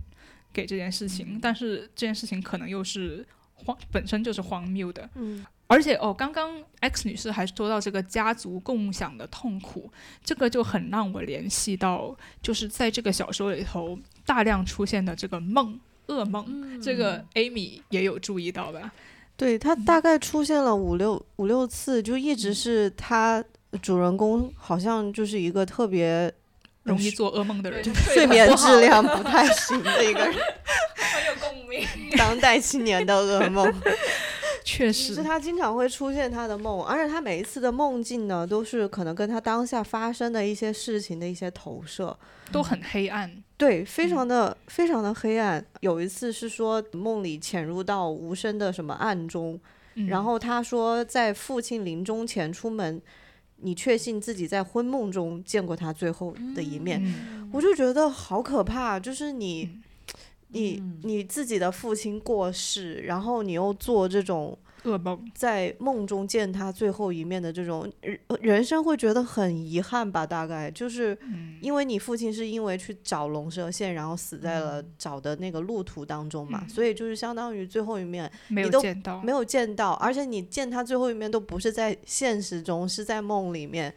[0.52, 1.40] 给这件事情。
[1.42, 5.10] 但是这件事情可能又是荒，本身就是荒谬的。
[5.16, 9.90] 嗯，而且哦，刚刚 X 女士还说到这个家族共享的痛苦，
[10.22, 18.92] 这个就很让我联系到，就是在这个小说里头大量出现的这个梦、噩梦，这个 Amy 也有注意到吧？
[19.38, 23.44] 对他大概出现了五六五六次，就一直是他
[23.82, 26.32] 主人公，好像就是一个特别
[26.84, 30.34] 容易做噩梦的人，睡眠质量不太行的一个人，
[30.96, 31.86] 很有共鸣。
[32.18, 33.74] 当代青年的噩梦。
[34.68, 42.18] 确实，是他经常会出现他的梦，而且他每一次的梦境呢，都是可能跟他当下发生的一些事情的一些投射，
[42.52, 43.32] 都很黑暗。
[43.58, 45.64] 对，非常的非常的黑暗。
[45.82, 49.58] 有一次是说梦里潜入到无声的什么暗中，
[50.08, 53.00] 然后他说在父亲临终前出门，
[53.58, 57.00] 你确信自己在昏梦中见过他最后的一面，
[57.54, 59.80] 我就觉得好可怕，就是你。
[60.50, 64.58] 你你自己的父亲过世，然后你又做这种。
[64.86, 70.28] 噩梦，在梦中见他最后一面的这种人人生会觉得很遗憾吧？
[70.28, 71.18] 大概就是
[71.60, 83.92] 因为你父亲是因为去找龙蛇线，然后死在了找的那个路途当中嘛，所以就是相当于最后一面没有见到，没有见到，而且你见他最后一面都不是在现实中，是在梦里面，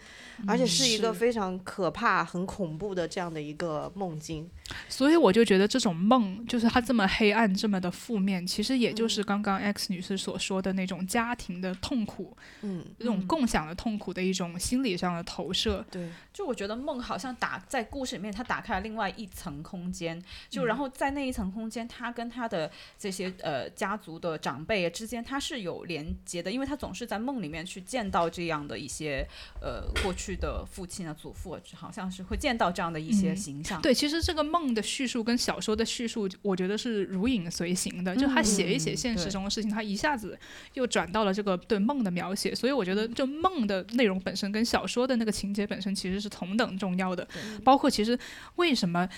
[0.47, 4.49] 而且是一个非常可怕、很恐怖的这样的一个梦境。
[4.89, 15.85] 所以我就觉得这种梦，就是它这么黑暗、这么的负面，其实也就是刚刚 X 女士所说的那种家庭的痛苦，嗯，那种共享的痛苦的一种心理上的投射。
[15.91, 29.27] 对，就我觉得梦好像打在故事里面，它打开了另外一层空间，就然后在那一层空间，他跟他的这些呃家族的长辈之间，他是有连接的，因为他总是在梦里面去见到这样的一些
[29.61, 33.81] 呃过去的父亲啊、祖父，好像是会见到这样的一些形象。
[33.81, 38.17] 对，其实这个梦的叙述跟小说的叙述，我觉得是如影随形的。
[38.17, 40.39] 就他写一写现实中的事情，他一下子
[40.75, 42.55] 又转到了这个对梦的描写。
[42.55, 47.27] 所以我觉得，就梦的内容本身跟小说的那个情节本身其实是同等重要的。
[47.65, 48.19] 包括其实
[48.57, 49.09] 为什么。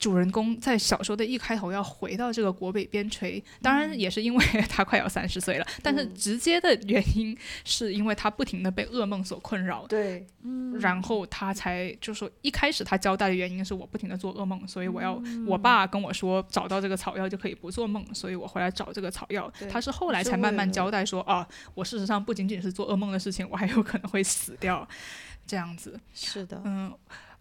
[0.00, 7.36] 主人公在小说的一开头要回到这个国北边陲，当然也是因为 他快要三十岁了，但是直接的原因
[7.66, 9.86] 是因为他不停的被噩梦所困扰。
[9.86, 19.52] 对，嗯，然后他才就说一开始他交代的原因是我不停的做噩梦，所以我要我爸跟我说找到这个草药就可以不做梦，所以我回来找这个草药。
[19.68, 24.88] 他是后来才慢慢交代说啊，我事实上不仅仅是做噩梦的事情，我还有可能会死掉，
[25.46, 26.00] 这样子。
[26.14, 26.90] 是的，嗯，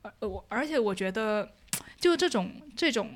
[0.02, 1.50] 而，我而且我觉得。
[2.00, 3.10] 就这种这种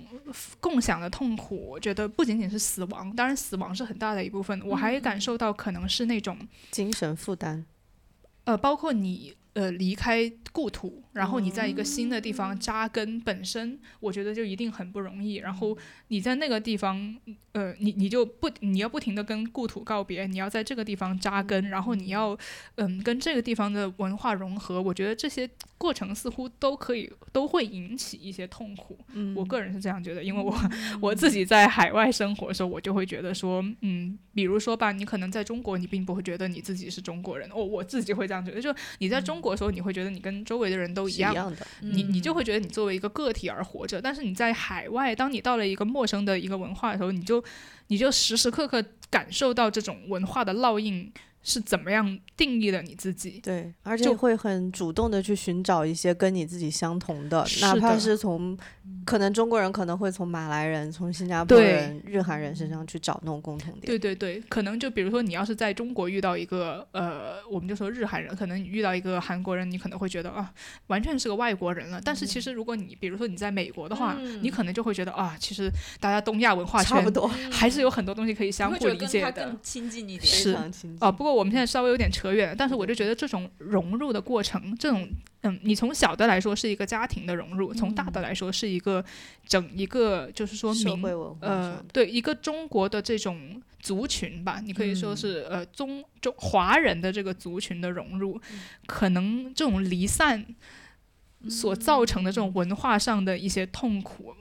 [0.59, 6.37] 共享的痛苦，我觉得不仅仅是死亡，当然死亡是很大的一部分，我还感受到可能是那种
[6.71, 7.65] 精神负担，
[8.45, 9.35] 呃，包括你。
[9.53, 15.35] 呃，离开故土，然后你在一个新的地方扎根，本身我觉得就一定很不容易。
[15.35, 15.77] 然后
[16.07, 17.15] 你在那个地方，
[17.51, 22.35] 呃，你你就不你要不停的跟故土告别，你要在这个地方扎根，然后你要
[22.77, 24.81] 嗯跟这个地方的文化融合。
[24.81, 25.47] 我觉得这些
[25.77, 28.97] 过程似乎都可以都会引起一些痛苦。
[29.13, 30.55] 嗯，我个人是这样觉得，因为我
[30.99, 37.47] 我自己在海外生活的时候，我就会觉得说，嗯，比如说吧，你可能在中国，你并不会觉得你自己是中国人。
[37.53, 39.42] 哦，我自己会这样觉得，就你在中。
[39.43, 44.01] 过时候你会觉得你跟周围的人都一样，的，你你就会觉得你作为一个个体而活着。
[44.01, 47.43] 但是你在海外，当你到了一个陌生的一个文化的时候，你就
[47.87, 51.11] 你就时时刻刻感受到这种文化的烙印。
[51.43, 53.39] 是怎么样定义的你自己？
[53.43, 58.57] 对，而且会很主动的去寻找一些跟你自己相同的，哪怕是从
[59.05, 63.85] 可能中国人可能会从马来人、从新加坡人、日韩人身上去找那种共同点。
[63.85, 70.51] 对对对，可能就比如说你要是在中国遇到一个呃，我们就说日韩人，可能你遇到一个韩国人，你可能会觉得啊，
[70.87, 72.01] 完全是个外国人了。
[72.03, 75.69] 但是其实如果你比如说你在美国的话，你可能就会觉得啊，其实
[75.99, 80.57] 大家东亚文化差不多，还是有很多东西可以相互理解的，更亲近一点，是
[80.99, 81.11] 啊。
[81.11, 85.07] 不过我们现在稍微有点扯远了，但是我就觉得这种融入的过程，这种
[85.41, 89.03] 嗯，你从小的来说是一个家庭的融入，从大的来说是一个
[89.45, 91.03] 整一个就是说明
[91.41, 98.39] 呃，对一个中国的这种族群吧，你可以说是呃中中华人的这个族群的融入，
[98.85, 100.45] 可能这种离散
[101.49, 104.33] 所造成的这种文化上的一些痛苦。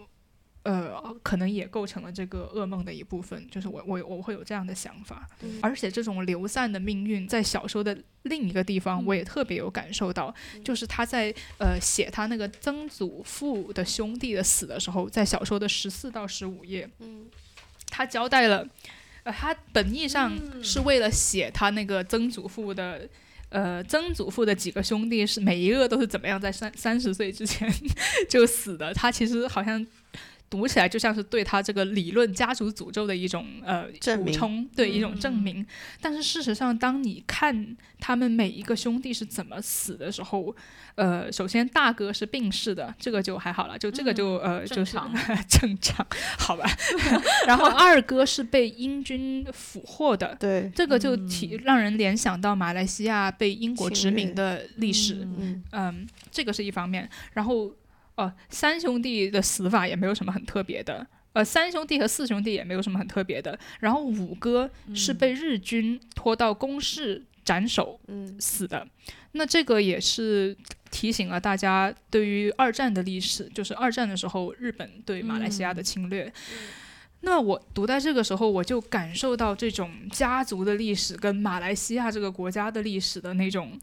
[0.64, 0.94] 呃，
[1.24, 5.28] 可能也构成了这个噩梦的一部分，就是我我我会有这样的想法，
[5.60, 10.32] 而且这种流散的命运，在小说的另一个地方，我也特别有感受到，
[10.64, 16.88] 就是他在呃写他那个曾祖父的兄弟的死的时候，在小说的十四到十五页，
[17.88, 18.64] 他交代了，
[19.24, 20.32] 呃，他本意上
[20.62, 23.08] 是为了写他那个曾祖父的，
[23.48, 27.68] 呃，曾祖父的几个兄弟是每一个都是怎么样在三三十岁之前
[28.30, 29.84] 就死的，他其实好像。
[30.52, 33.86] 读起来就像是对他这个理论家族诅咒的一种呃
[34.18, 35.66] 补充，对一种证明。
[35.98, 40.54] 但是事实上，当你看他们每一个兄弟是怎么死的时候，
[40.96, 44.98] 呃，首先大哥是病逝的，这个就还好了，就这个就呃就是
[45.48, 46.06] 正常，
[46.38, 46.68] 好吧。
[47.48, 55.26] 然后二哥是被英军俘获的，对，这个就体让人联想到马来西亚被英国殖民的历史，
[55.72, 57.08] 嗯，这个是一方面。
[57.32, 57.72] 然后。
[58.14, 67.98] 哦，三兄弟的死法也没有什么很特别的，呃，三兄弟和四兄弟也没有什么很特别的，然后五哥是被日军拖到工事斩首
[68.38, 68.86] 死的，
[69.32, 70.54] 那这个也是
[70.90, 76.30] 提醒了大家对于二战的历史，就是二战的时候日本对马来西亚的侵略。
[77.22, 83.80] 那我读在这个时候，我就感受到这种家族的历史跟马来西亚这个国家的历史的那种。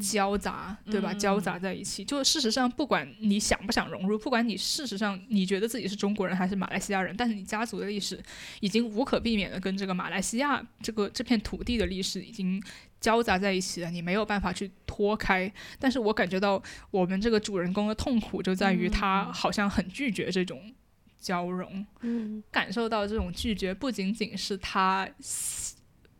[0.00, 1.12] 交杂，对吧？
[1.14, 8.20] 交杂在一起，就事实上，不管你想不想融入，不管你事实上你觉得自己是中国人还是马来西亚人，但是你家族的历史
[8.60, 12.62] 已经无可避免的跟这个马来西亚这个这片土地的历史已经
[13.00, 15.52] 交杂在一起了，你没有办法去脱开。
[15.78, 20.72] 但是我感觉到我们这个主人公的痛苦就在于他好像很拒绝这种
[21.20, 25.08] 交融，嗯，感受到这种拒绝不仅仅是他。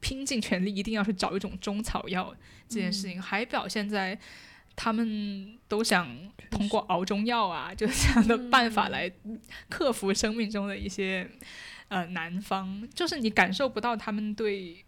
[0.05, 2.37] 拼尽全力，一定要去找一种中草药
[2.69, 4.19] 这件事情，还表现在
[4.77, 6.07] 他们都想
[6.51, 9.11] 通过熬中药啊，就这样的办法来
[9.71, 11.27] 克服生命中的一些
[11.89, 14.85] 呃难方，就是你感受不到他们对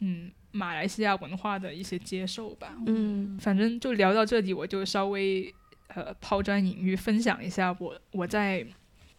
[0.00, 2.76] 嗯马来西亚文化的一些接受吧。
[2.86, 5.54] 嗯，反正就聊到这里，我就稍微
[5.94, 8.66] 呃抛砖引玉，分享一下我我在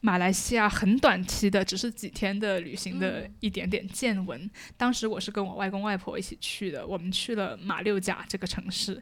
[0.02, 4.50] 马来西亚很短期的，只是几天的旅行的一点点见闻。
[4.78, 9.02] 当时我是跟我外公外婆一起去的，我们去了马六甲这个城市。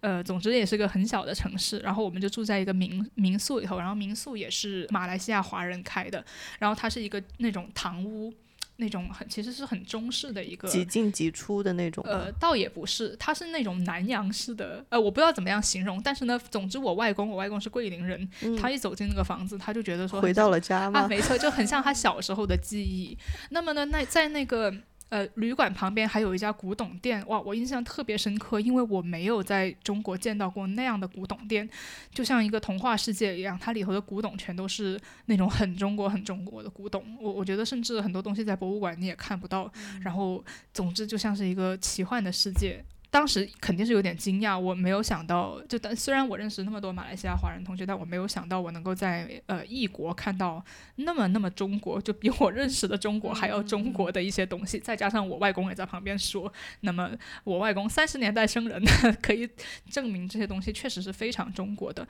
[0.00, 6.22] 呃，总之也是个很小的城市，然后我们就住在一个民民宿里头，然后民宿也是马来西亚华人开的，
[6.58, 8.30] 然后它是一个那种堂屋，
[8.76, 12.04] 那种很其实是很中式的一个几进几出的那种。
[12.06, 18.28] 呃，倒也不是，它是那种南洋式的，呃，我不知道怎么样形容，但是呢，总之我外公，我外公是桂林人，
[18.60, 21.00] 他一走进那个房子，他就觉得说回到了家吗？
[21.00, 23.16] 啊，没错，就很像他 小时候的记忆。
[23.50, 24.74] 那么呢，那在那个。
[25.14, 31.70] 呃，旅馆旁边还有一家古董店，哇，我印象特别深刻，因为我没有在中国见到过那样的古董店，
[32.10, 37.16] 就像一个童话世界一样，它里头的古董全都是那种很中国、很中国的古董。
[37.20, 42.84] 我我觉得甚至很多东西在博物馆你也看不到，然后总之就像是一个奇幻的世界。
[43.14, 50.60] 当时肯定是有点惊讶，我没有想到，就但虽然我认识那么多马来西亚华人同学，但我没有想到我能够在呃异国看到
[50.96, 54.80] 那么那么中国，就比我认识的中国还要中国的一些东西。
[54.80, 57.08] 再加上我外公也在旁边说，那么
[57.44, 58.82] 我外公 三十年代生人，
[59.22, 59.48] 可以
[59.88, 62.04] 证明这些东西确实是非常中国的。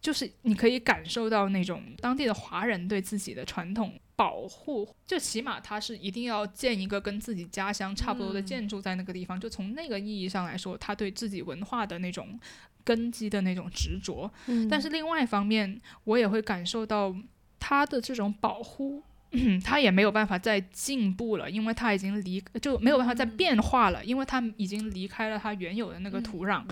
[0.00, 3.92] 就是你可以感受到那种当地的华人对自己的传统。
[4.16, 9.38] 保护，就起码他是一定要建一个跟自己家乡差不多的建筑在那个地方。
[9.38, 12.40] 就从那个意义上来说，他对自己文化的那种
[12.82, 14.30] 根基的那种执着。
[14.70, 17.14] 但是另外一方面，我也会感受到
[17.60, 19.02] 他的这种保护，
[19.62, 26.64] 他也没有办法再进步了，因为他已经离就没有办法再变化了，因为他已经离开了他原有的那个土壤。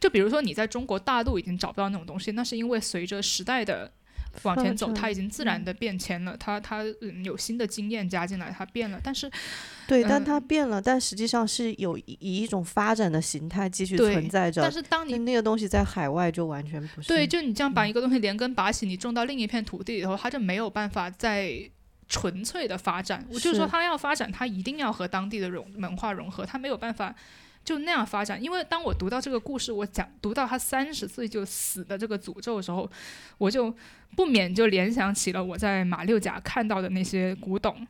[0.00, 3.92] 就比如说你在中国大陆已经找不到那种东西，那是因为随着时代的。
[4.42, 6.36] 往前走，它已经自然的变迁了。
[6.36, 6.84] 它它
[7.24, 9.00] 有新的经验加进来，它变了。
[9.02, 9.30] 但是，
[9.86, 14.62] 对，但它变了，但实际上是有以一种发展的形态继续存在着。
[14.62, 17.08] 但是当你那个东西在海外就完全不是。
[17.08, 21.60] 对，就你这样把一个东西连根拔起，你种到另一片土地里头，它就没有办法再
[22.08, 23.26] 纯粹的发展。
[23.30, 27.14] 我就是说，它要发展，它一定要和当地的融文化融合，它没有办法。
[27.68, 32.90] 就那样发展，因为当我读到这个故事，我讲读到他三十岁就死的这个诅咒的时候，
[33.36, 33.74] 我就
[34.16, 37.86] 不免就联想起了我在马六甲看到的那些古董，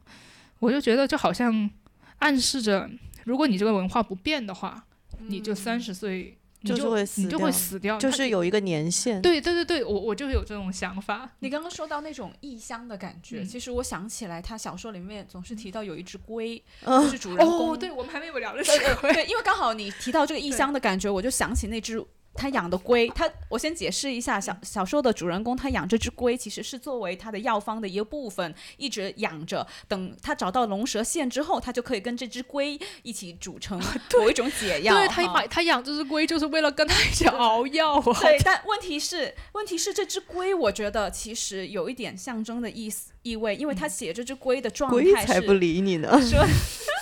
[0.58, 1.70] 我就觉得就好像
[2.18, 2.90] 暗示着，
[3.22, 4.84] 如果你这个文化不变的话，
[5.28, 6.37] 你就三十岁。
[6.64, 9.22] 就是会死，你就会死掉，就是有一个年限。
[9.22, 11.30] 对对对对，我我就有这种想法。
[11.38, 17.70] 你刚刚说到那种异乡的感觉，其实我想起来，他小说里面总是提到有一只龟， 就是主人公。
[17.70, 19.12] 哦，对，我们还没有聊的个。
[19.12, 22.04] 对，因为刚好你提到这个异乡的感觉，我就想起那只。
[22.38, 29.66] 他养的龟，他我先解释一下小小说的主人公，他养这只龟其实是作为他的药方的一个部分，一直养着。
[29.88, 33.76] 等他找到龙蛇线之后，他就可以跟这只龟一起煮成
[34.18, 34.94] 某一种解药。
[34.94, 38.00] 对他买他养这只龟就是为了跟他一起熬药。
[38.20, 46.20] 对，但问题是，问题是这只龟，我觉得其实有一点象征的意思意味，因为他写这只龟的状态是才不理你呢。
[46.22, 46.46] 说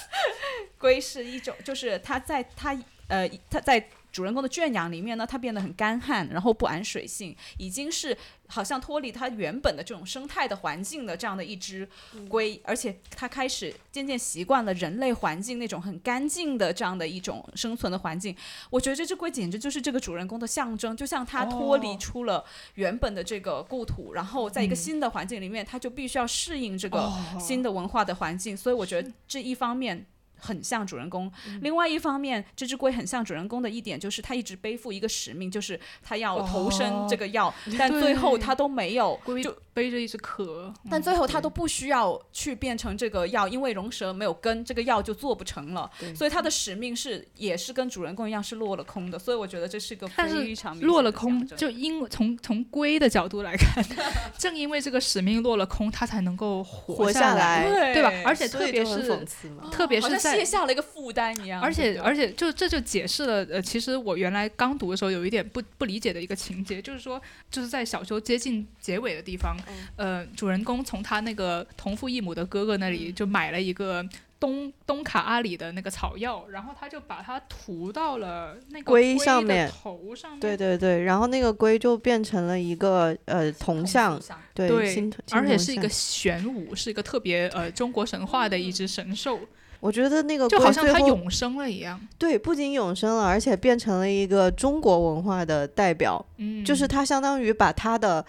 [0.80, 2.74] 龟是一种，就是他在他
[3.08, 3.86] 呃他在。
[4.16, 11.86] 主人公的圈养里面呢，它变得很干旱，然后不谙水性，已经是好像脱离它原本的这种生态的环境的这样的一只
[12.26, 18.34] 龟，而且它开始渐渐习惯了人类环境那种很干净的这样的一种生存的环境。
[18.70, 22.42] 我觉得这只龟简直就是这个主人公的象征，就像它脱离出了
[22.76, 28.56] 原本的这个故土，然后在一个新的环境里面，它就必须要适应这个新的文化的环境。
[28.56, 30.06] 所以我觉得这一方面。
[30.46, 31.30] 很像主人公。
[31.60, 40.72] 另外一方面，这只龟很像主人公的一点就是，它一直背负一个使命，就是它要投身这个药， 但最后它都没有，就背着一只壳。
[40.88, 45.90] 但最后它都不需要去变成这个药，因为龙蛇没有根，这个药就做不成了。
[46.14, 49.18] 所以它的使命是，也是跟主人公一样是落了空的。
[49.18, 51.44] 所以我觉得这是个非常落了空。
[51.48, 53.84] 就因为从从龟的角度来看，
[54.38, 58.12] 正因为这个使命落了空，它才能够活下来，对吧？
[58.24, 59.26] 而且特别是
[59.72, 60.35] 特别是。
[60.36, 67.20] 卸下了一个负担一样，而且而且就这就解释了呃，其实我原来刚读的时候有一点不不理解的一个情节，就是说
[67.50, 69.56] 就是在小说接近结尾的地方，
[69.96, 74.04] 呃，主人公从他那个同父异母的哥哥那里就买了一个
[74.38, 79.70] 东东卡阿里的那个草药，然后他就把它涂到了那个龟上面。
[79.70, 80.40] 头上面。
[80.40, 84.20] 对对对，然后那个龟就变成了一个呃铜像，
[84.52, 89.40] 对，对，而且是一个玄武，是一个特别呃中国神话的一只神兽。
[89.86, 92.00] 我觉得那个就好像它永生了一样。
[92.18, 96.24] 对，不仅永生了，而且变成了一个中国文化的代表。
[96.38, 98.24] 嗯，就是他相当于把他的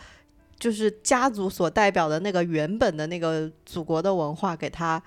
[0.60, 5.02] 就是家族所代表的那个原本的那个祖国的文化给他。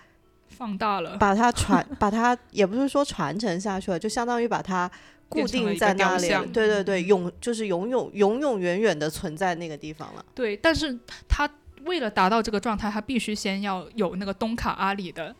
[0.48, 4.90] 放大了， 把它传，把它也不是说传承下去了，就相当于把它
[5.26, 6.28] 固定在那里。
[6.52, 10.24] 对对对，永就是永永永永远远的存在那个地方了。
[10.34, 11.48] 对，但是他
[11.84, 15.34] 为了达到这个状态，他必须先要有那个东卡阿里的，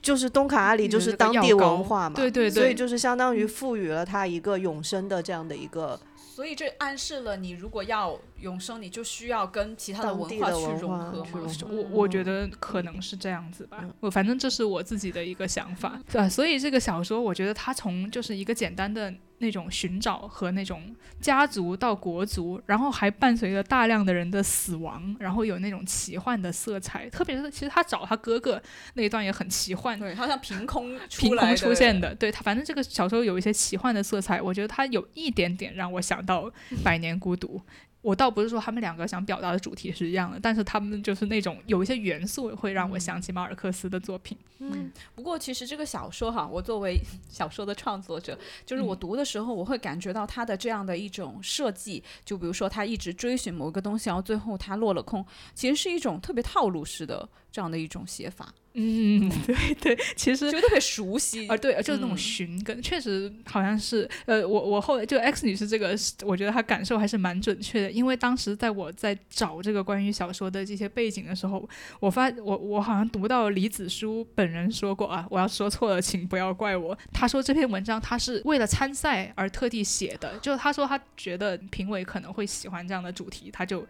[0.00, 2.16] 就是东卡阿里就是当地文化嘛。
[2.16, 5.98] 对对对，所以就是相当于赋予了它一个永生的这样的一个。
[6.16, 11.46] 所以这暗示了你如果要永生，你就需要跟其他的文化去融合吗？
[11.68, 13.84] 我我觉得可能是这样子吧。
[14.00, 16.00] 我反正这是我自己的一个想法。
[16.10, 19.14] 对，所以这个小说，我觉得它从就是一个简单的。
[19.40, 27.08] 那种寻找和那种家族到国族，然后还伴随着大量的人的死亡，然后有那种奇幻的色彩。
[27.08, 28.60] 特别是其实他找他哥哥
[28.94, 32.12] 那一段也很奇幻，对，好像凭空凭空出现的。
[32.16, 36.50] 对他，反正这个小说有一些奇幻的色彩，我觉得他有一点点让我想到
[36.82, 37.58] 《百年孤独》。
[38.00, 44.38] 我倒不是说他们两个想表达的主题是一样的，但是他们就是那种有一些元素会让我想起马尔克斯的作品。
[44.60, 46.96] 嗯，不过其实这个小说哈，我作为
[47.28, 55.24] 小说的创作者，就是我读的时候，我会感觉到他的这样的一种设计，就比如说他一直追寻某一个东西，然后最后他落了空，
[55.54, 57.28] 其实是一种特别套路式的
[57.58, 58.54] 这样的一种写法。
[58.74, 76.96] 嗯， 对对，其实就特别熟悉啊，对，就是那种寻根，确实好像是，呃，我我后来就 X 女士这个，我觉得她感受还是蛮准确的，因为当时在我在找这个关于小说的这些背景的时候，我发我我好像读到李子书本人说过啊，我要说错了，请不要怪我。
[77.12, 83.84] 他说这篇文章他是为了参赛而特地写的，就是他说他觉得评委可能会喜欢这样的主题，他就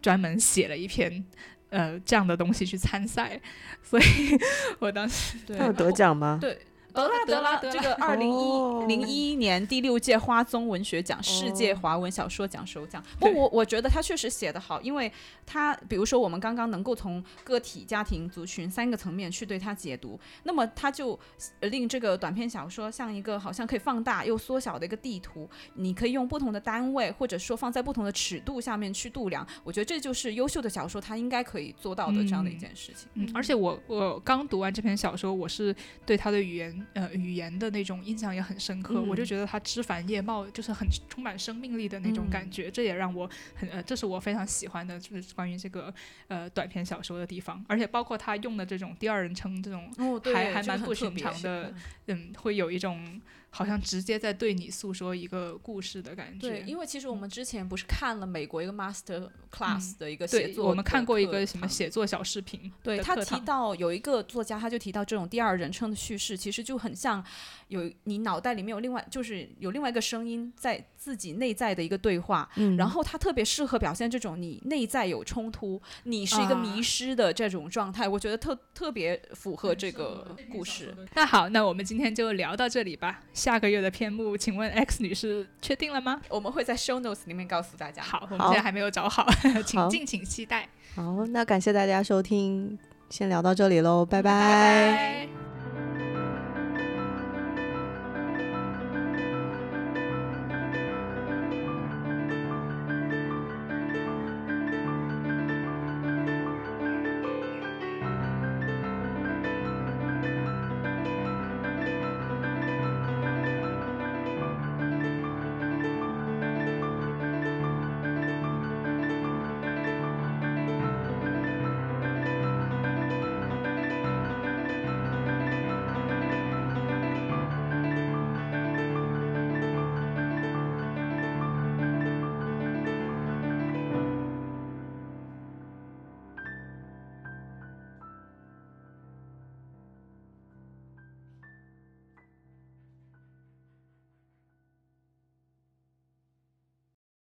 [0.00, 1.24] 专门写了一篇。
[1.70, 3.40] 呃，这样的东西去参赛，
[3.82, 4.02] 所以
[4.78, 6.38] 我当时他有得奖吗？
[6.40, 6.58] 对。
[6.92, 13.02] 得啦得啦，这个二零一零一一年第六届花宗文学奖世界华文小说奖首奖。
[13.18, 15.10] 不，我我觉得他确实写得好，因为
[15.46, 21.18] 他比如说我们刚刚能够从个体、家庭、族群三个层面去对他解读，那么他就
[21.60, 29.46] 令这个短篇小说像一个好像可以放大又缩小的一个地图，你可以用不同的单位或者说放在不同的尺度下面去度量。
[29.62, 33.08] 我觉得这就是优秀的小说他应该可以做到的这样的一件事情。
[33.14, 35.74] 嗯，而且我我刚读完这篇小说，我是
[36.04, 36.79] 对他的语言。
[36.94, 45.92] 呃，语言的那种印象也很深刻，我就觉得他枝繁叶茂，就是很充满生命力的那种感觉，这也让我很呃，这是我非常喜欢的，就是关于这个
[46.28, 49.90] 呃短篇小说的地方，而且包括他用的这种第二人称这种，
[50.34, 51.72] 还还蛮不寻常的，
[52.06, 53.20] 嗯，会有一种。
[53.50, 56.48] 好像直接在对你诉说一个故事的感觉。
[56.48, 62.72] 对，因为其实我们之前不是看了美国一个 master class 的一个写作，我们看过一个什么写作小视频。
[62.82, 67.24] 对他提到有一个作家，他就提到这种第二人称的叙事，其实就很像
[67.68, 72.48] 有你脑袋里面有另外，就是有另外一个声音在自己内在的一个对话。
[72.56, 72.76] 嗯。
[72.76, 78.08] 然后他特别适合表现这种你内在有冲突，你是一个迷失的这种状态。
[78.08, 80.96] 我觉得特特别符合这个故事。
[81.14, 83.22] 那好，那我们今天就聊到这里吧。
[83.40, 86.20] 下个月的篇目，请问 X 女士确定了吗？
[86.28, 88.02] 我们会在 Show Notes 里面告诉大家。
[88.02, 89.26] 好，我们现在还没有找好，
[89.64, 90.68] 请敬请期待。
[90.94, 92.78] 好，那感谢大家收听，
[93.08, 95.49] 先聊到这里喽，拜拜。